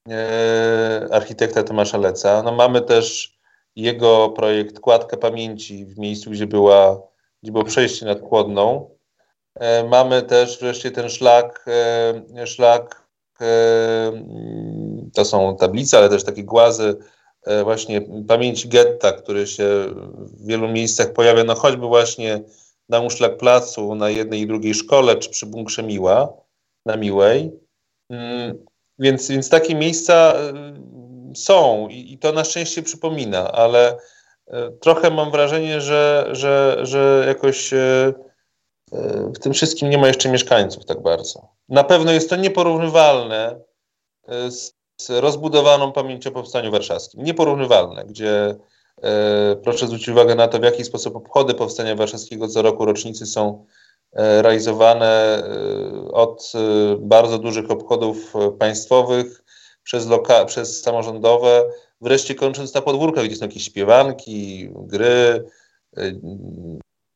[0.08, 2.42] e, architekta Tomasza Leca.
[2.42, 3.36] No mamy też
[3.76, 7.02] jego projekt Kładka Pamięci w miejscu, gdzie, była,
[7.42, 8.90] gdzie było przejście nad Kłodną.
[9.54, 11.66] E, mamy też wreszcie ten szlak,
[12.44, 13.06] szlak
[15.14, 16.96] to są tablice, ale też takie głazy
[17.46, 19.64] E, właśnie pamięci getta, który się
[20.16, 22.40] w wielu miejscach pojawia, no choćby właśnie
[22.88, 26.32] na Muszlak Placu, na jednej i drugiej szkole, czy przy Bunkrze Miła,
[26.86, 27.52] na Miłej.
[28.10, 28.64] Mm,
[28.98, 30.52] więc, więc takie miejsca e,
[31.36, 33.96] są i, i to na szczęście przypomina, ale
[34.46, 37.70] e, trochę mam wrażenie, że, że, że jakoś
[39.34, 41.48] w tym wszystkim nie ma jeszcze mieszkańców tak bardzo.
[41.68, 43.60] Na pewno jest to nieporównywalne
[44.48, 47.22] z z rozbudowaną pamięcią o Powstaniu Warszawskim.
[47.22, 48.56] Nieporównywalne, gdzie
[49.62, 53.66] proszę zwrócić uwagę na to, w jaki sposób obchody Powstania Warszawskiego co roku rocznicy są
[54.12, 56.58] e, realizowane e, od e,
[57.00, 59.42] bardzo dużych obchodów państwowych
[59.82, 61.64] przez, loka- przez samorządowe,
[62.00, 65.44] wreszcie kończąc na podwórkach, gdzie są jakieś śpiewanki, gry,
[65.96, 66.12] e,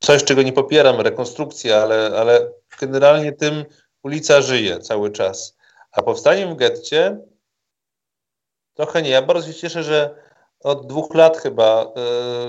[0.00, 3.64] coś, czego nie popieram, rekonstrukcja, ale, ale generalnie tym
[4.02, 5.56] ulica żyje cały czas.
[5.92, 7.18] A powstaniem w getcie
[8.74, 9.10] Trochę nie.
[9.10, 10.14] Ja bardzo się cieszę, że
[10.60, 11.92] od dwóch lat chyba,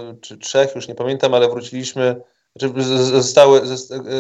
[0.07, 2.21] yy, czy trzech, już nie pamiętam, ale wróciliśmy,
[2.55, 3.61] znaczy zostały,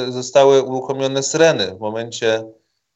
[0.09, 2.43] zostały uruchomione syreny w momencie.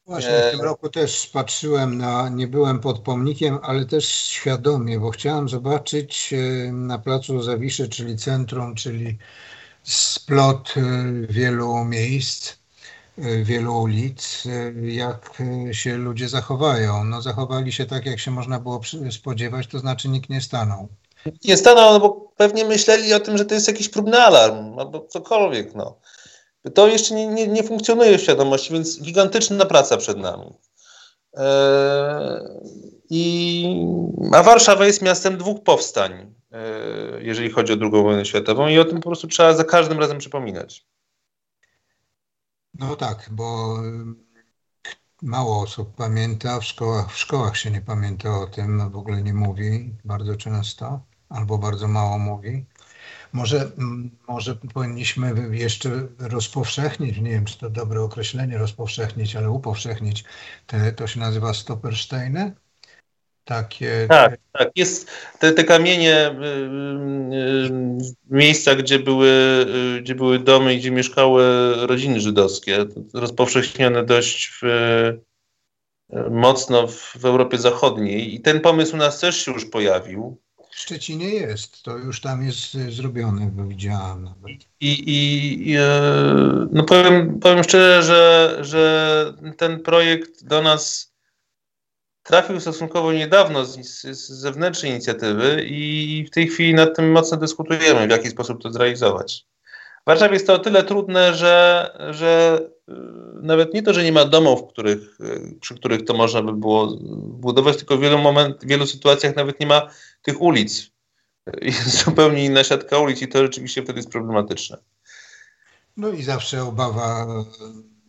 [0.05, 5.09] Właśnie w tym roku też patrzyłem na, nie byłem pod pomnikiem, ale też świadomie, bo
[5.09, 9.17] chciałem zobaczyć e, na placu Zawiszy, czyli centrum, czyli
[9.83, 10.81] splot e,
[11.29, 12.64] wielu miejsc
[13.43, 14.43] wielu ulic,
[14.81, 15.41] jak
[15.71, 17.03] się ludzie zachowają.
[17.03, 20.87] No zachowali się tak, jak się można było spodziewać, to znaczy nikt nie stanął.
[21.43, 25.07] Nie stanął, no bo pewnie myśleli o tym, że to jest jakiś próbny alarm albo
[25.07, 25.75] cokolwiek.
[25.75, 25.99] No.
[26.73, 30.53] To jeszcze nie, nie, nie funkcjonuje w świadomości, więc gigantyczna praca przed nami.
[31.33, 32.41] Eee,
[33.09, 33.65] i,
[34.33, 36.11] a Warszawa jest miastem dwóch powstań,
[36.51, 39.99] eee, jeżeli chodzi o II wojnę światową i o tym po prostu trzeba za każdym
[39.99, 40.85] razem przypominać.
[42.79, 43.77] No tak, bo
[45.21, 49.33] mało osób pamięta, w szkołach, w szkołach się nie pamięta o tym, w ogóle nie
[49.33, 52.65] mówi bardzo często, albo bardzo mało mówi.
[53.33, 53.71] Może,
[54.27, 60.23] może powinniśmy jeszcze rozpowszechnić, nie wiem czy to dobre określenie, rozpowszechnić, ale upowszechnić,
[60.67, 62.64] te, to się nazywa Stoppersteine.
[63.45, 64.05] Takie.
[64.09, 64.71] Tak, tak.
[64.75, 66.45] Jest te, te kamienie, y,
[67.35, 69.29] y, miejsca, gdzie były,
[69.97, 71.43] y, gdzie były domy i gdzie mieszkały
[71.87, 74.65] rodziny żydowskie, rozpowszechnione dość w,
[76.31, 78.35] mocno w, w Europie Zachodniej.
[78.35, 80.37] I ten pomysł u nas też się już pojawił.
[80.71, 84.51] W Szczecinie jest, to już tam jest zrobione, bo widziałem nawet.
[84.79, 85.75] I, i, i
[86.71, 91.14] no powiem, powiem szczerze, że, że ten projekt do nas
[92.25, 98.07] trafił stosunkowo niedawno z, z, zewnętrznej inicjatywy i w tej chwili nad tym mocno dyskutujemy,
[98.07, 99.45] w jaki sposób to zrealizować.
[100.01, 102.59] W Warszawie jest to o tyle trudne, że, że
[102.89, 102.93] y,
[103.41, 106.97] nawet nie to, że nie ma domów, których, y, przy których to można by było
[107.15, 109.89] budować, tylko w wielu, moment, w wielu sytuacjach nawet nie ma
[110.21, 110.91] tych ulic.
[111.61, 114.77] Jest zupełnie inna siatka ulic i to rzeczywiście wtedy jest problematyczne.
[115.97, 117.27] No i zawsze obawa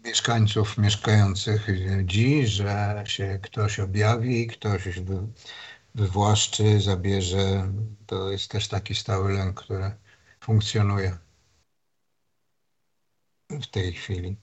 [0.07, 1.67] mieszkańców mieszkających
[2.05, 4.83] dziś, że się ktoś objawi, ktoś
[5.95, 7.73] wywłaszczy, zabierze.
[8.07, 9.91] To jest też taki stały lęk, który
[10.41, 11.19] funkcjonuje
[13.51, 14.37] w tej chwili.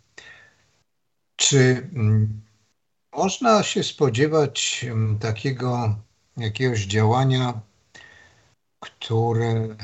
[1.36, 2.42] Czy mm,
[3.16, 6.00] można się spodziewać mm, takiego
[6.38, 7.62] jakiegoś działania,
[8.80, 9.76] które,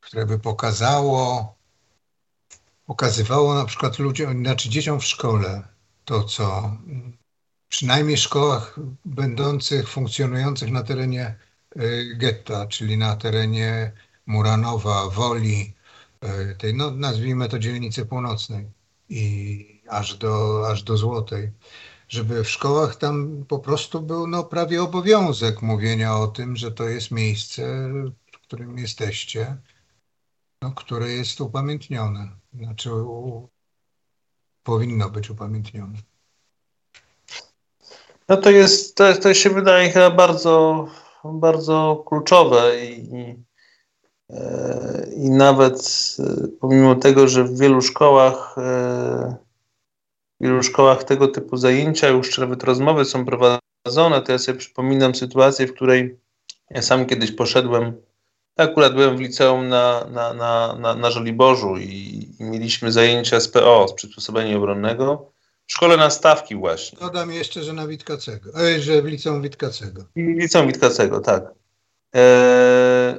[0.00, 1.54] które by pokazało,
[2.86, 5.62] pokazywało na przykład ludziom, znaczy dzieciom w szkole
[6.04, 6.76] to, co
[7.68, 11.34] przynajmniej w szkołach będących, funkcjonujących na terenie
[11.76, 13.92] y, getta, czyli na terenie
[14.26, 15.74] Muranowa, Woli,
[16.24, 18.66] y, tej, no, nazwijmy to dzielnicy północnej
[19.08, 21.52] i aż do, aż do Złotej,
[22.08, 26.88] żeby w szkołach tam po prostu był no, prawie obowiązek mówienia o tym, że to
[26.88, 27.88] jest miejsce,
[28.32, 29.56] w którym jesteście,
[30.64, 32.28] no, które jest upamiętnione.
[32.54, 33.48] Znaczy u,
[34.62, 35.98] powinno być upamiętnione.
[38.28, 40.86] No to jest, to, to się wydaje chyba bardzo,
[41.24, 43.44] bardzo kluczowe i, i,
[44.30, 45.78] e, i nawet
[46.18, 49.36] e, pomimo tego, że w wielu szkołach e,
[50.40, 55.14] w wielu szkołach tego typu zajęcia, już nawet rozmowy są prowadzone, to ja sobie przypominam
[55.14, 56.18] sytuację, w której
[56.70, 58.02] ja sam kiedyś poszedłem
[58.56, 63.48] Akurat byłem w liceum na, na, na, na, na Żoliborzu i, i mieliśmy zajęcia z
[63.48, 65.32] PO, z przysposobienia obronnego,
[65.66, 66.98] w szkole na stawki właśnie.
[66.98, 70.04] Dodam jeszcze, że na Witkacego, e, że w liceum Witkacego.
[70.16, 71.44] W liceum Witkacego, tak.
[72.14, 73.18] E,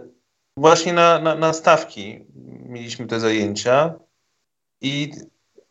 [0.57, 2.25] właśnie na, na, na stawki
[2.65, 3.93] mieliśmy te zajęcia
[4.81, 5.11] i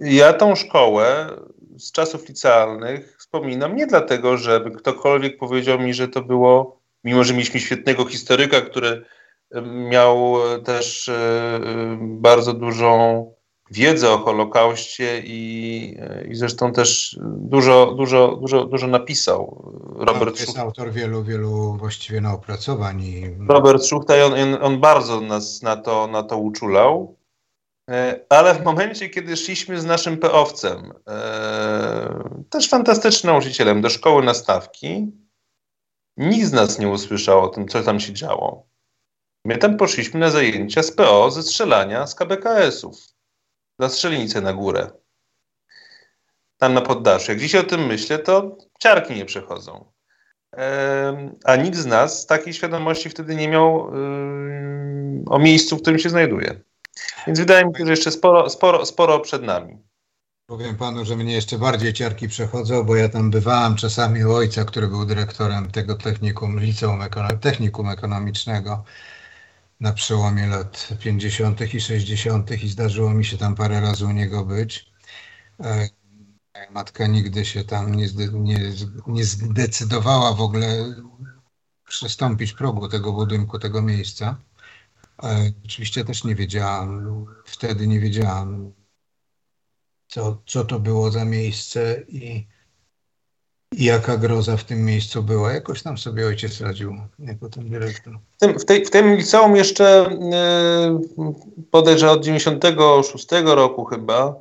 [0.01, 1.31] ja tą szkołę
[1.79, 7.33] z czasów licealnych wspominam nie dlatego, żeby ktokolwiek powiedział mi, że to było, mimo że
[7.33, 9.05] mieliśmy świetnego historyka, który
[9.63, 11.61] miał też e,
[12.01, 13.35] bardzo dużą
[13.71, 15.97] wiedzę o Holokauście i,
[16.29, 19.73] i zresztą też dużo, dużo, dużo, dużo napisał.
[19.97, 23.03] Robert jest autor wielu, wielu właściwie na opracowań.
[23.03, 23.37] I...
[23.49, 27.17] Robert Szuchta, on, on bardzo nas na to, na to uczulał.
[27.91, 34.25] E, ale w momencie, kiedy szliśmy z naszym peowcem, e, też fantastycznym nauczycielem, do szkoły
[34.25, 35.13] nastawki,
[36.17, 38.67] nikt z nas nie usłyszał o tym, co tam się działo.
[39.45, 42.97] My tam poszliśmy na zajęcia z PO ze strzelania z KBKS-ów.
[43.79, 44.91] Za strzelnicę na górę.
[46.59, 47.33] Tam na poddaszu.
[47.33, 49.85] Jak dzisiaj o tym myślę, to ciarki nie przechodzą.
[51.45, 53.91] A nikt z nas takiej świadomości wtedy nie miał
[55.27, 56.61] o miejscu, w którym się znajduje.
[57.27, 59.79] Więc wydaje mi się, że jeszcze sporo, sporo, sporo przed nami.
[60.47, 64.65] Powiem panu, że mnie jeszcze bardziej ciarki przechodzą, bo ja tam bywałem czasami u ojca,
[64.65, 68.85] który był dyrektorem tego technikum, liceum ekonom technikum ekonomicznego
[69.85, 71.75] na przełomie lat 50.
[71.75, 72.51] i 60.
[72.63, 74.93] i zdarzyło mi się tam parę razy u niego być.
[75.61, 75.89] E,
[76.71, 78.73] matka nigdy się tam nie, nie,
[79.07, 80.95] nie zdecydowała w ogóle
[81.89, 84.37] przestąpić progu tego budynku, tego miejsca.
[85.23, 88.73] E, oczywiście też nie wiedziałam, wtedy nie wiedziałam,
[90.09, 92.47] co, co to było za miejsce i i
[93.79, 95.53] jaka groza w tym miejscu była.
[95.53, 98.19] Jakoś tam sobie ojciec radził jako ten dyrektor.
[98.37, 100.19] W tym, w tej, w tym liceum jeszcze
[101.19, 104.35] yy, podejrzewam od 96 roku chyba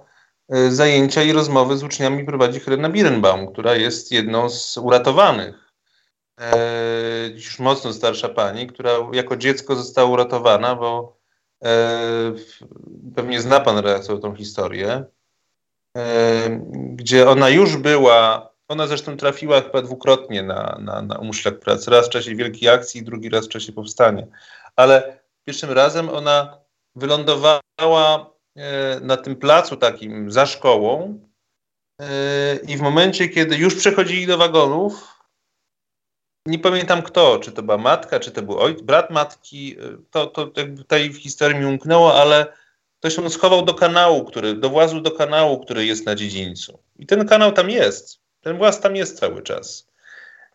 [0.49, 5.73] yy, zajęcia i rozmowy z uczniami prowadzi Helena Birenbaum, która jest jedną z uratowanych.
[6.39, 6.45] Yy,
[7.35, 11.23] już mocno starsza pani, która jako dziecko została uratowana, bo
[13.15, 15.05] pewnie zna pan redaktor tą historię,
[16.95, 21.19] gdzie ona już była ona zresztą trafiła chyba dwukrotnie na, na, na
[21.61, 21.91] pracy.
[21.91, 24.27] Raz w czasie Wielkiej Akcji, drugi raz w czasie powstania.
[24.75, 26.57] Ale pierwszym razem ona
[26.95, 31.19] wylądowała e, na tym placu takim za szkołą
[32.01, 35.13] e, i w momencie, kiedy już przechodzili do wagonów,
[36.45, 39.77] nie pamiętam kto, czy to była matka, czy to był ojciec, brat matki,
[40.11, 42.53] to, to jakby tej historii mi umknęło, ale
[42.99, 46.79] ktoś się schował do kanału, który, do włazu do kanału, który jest na dziedzińcu.
[46.99, 48.22] I ten kanał tam jest.
[48.43, 49.87] Ten właz tam jest cały czas.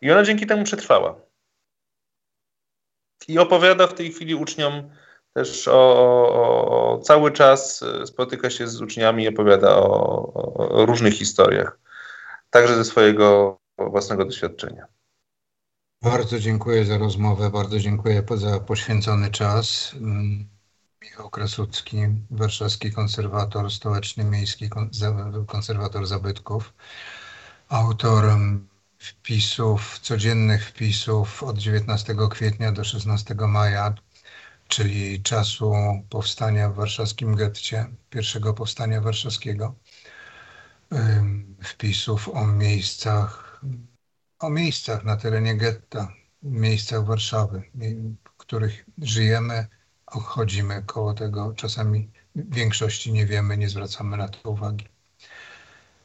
[0.01, 1.20] I ona dzięki temu przetrwała.
[3.28, 4.91] I opowiada w tej chwili uczniom
[5.34, 11.14] też o, o, o cały czas spotyka się z uczniami i opowiada o, o różnych
[11.14, 11.78] historiach.
[12.51, 14.86] Także ze swojego własnego doświadczenia.
[16.03, 19.95] Bardzo dziękuję za rozmowę, bardzo dziękuję za poświęcony czas.
[19.95, 20.49] Mm,
[21.03, 21.97] Michał Krasucki,
[22.30, 24.70] warszawski konserwator stołeczny miejski,
[25.47, 26.74] konserwator zabytków,
[27.68, 28.24] autor
[28.98, 33.94] wpisów, codziennych wpisów od 19 kwietnia do 16 maja,
[34.68, 35.74] czyli czasu
[36.10, 39.74] powstania w warszawskim getcie, pierwszego powstania warszawskiego,
[41.62, 43.60] wpisów o miejscach
[44.38, 46.12] o miejscach na terenie getta,
[46.42, 47.62] miejscach Warszawy,
[48.24, 49.66] w których żyjemy,
[50.06, 51.54] chodzimy koło tego.
[51.54, 54.88] Czasami w większości nie wiemy, nie zwracamy na to uwagi.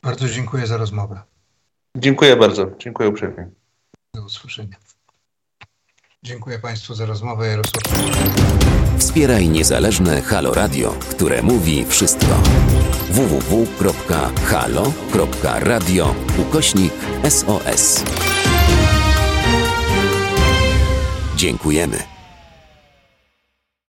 [0.01, 1.33] Bardzo dziękuję za rozmowę.
[1.98, 2.72] Dziękuję bardzo.
[2.80, 3.50] Dziękuję uprzejmie.
[4.14, 4.78] Do usłyszenia.
[6.24, 7.48] Dziękuję Państwu za rozmowę.
[7.48, 7.84] Jarosław.
[8.98, 12.41] Wspieraj niezależne Halo Radio, które mówi wszystko.
[13.10, 13.76] www.halo.radio
[16.38, 16.94] ukośnik
[17.30, 18.04] SOS.
[21.36, 22.12] Dziękujemy.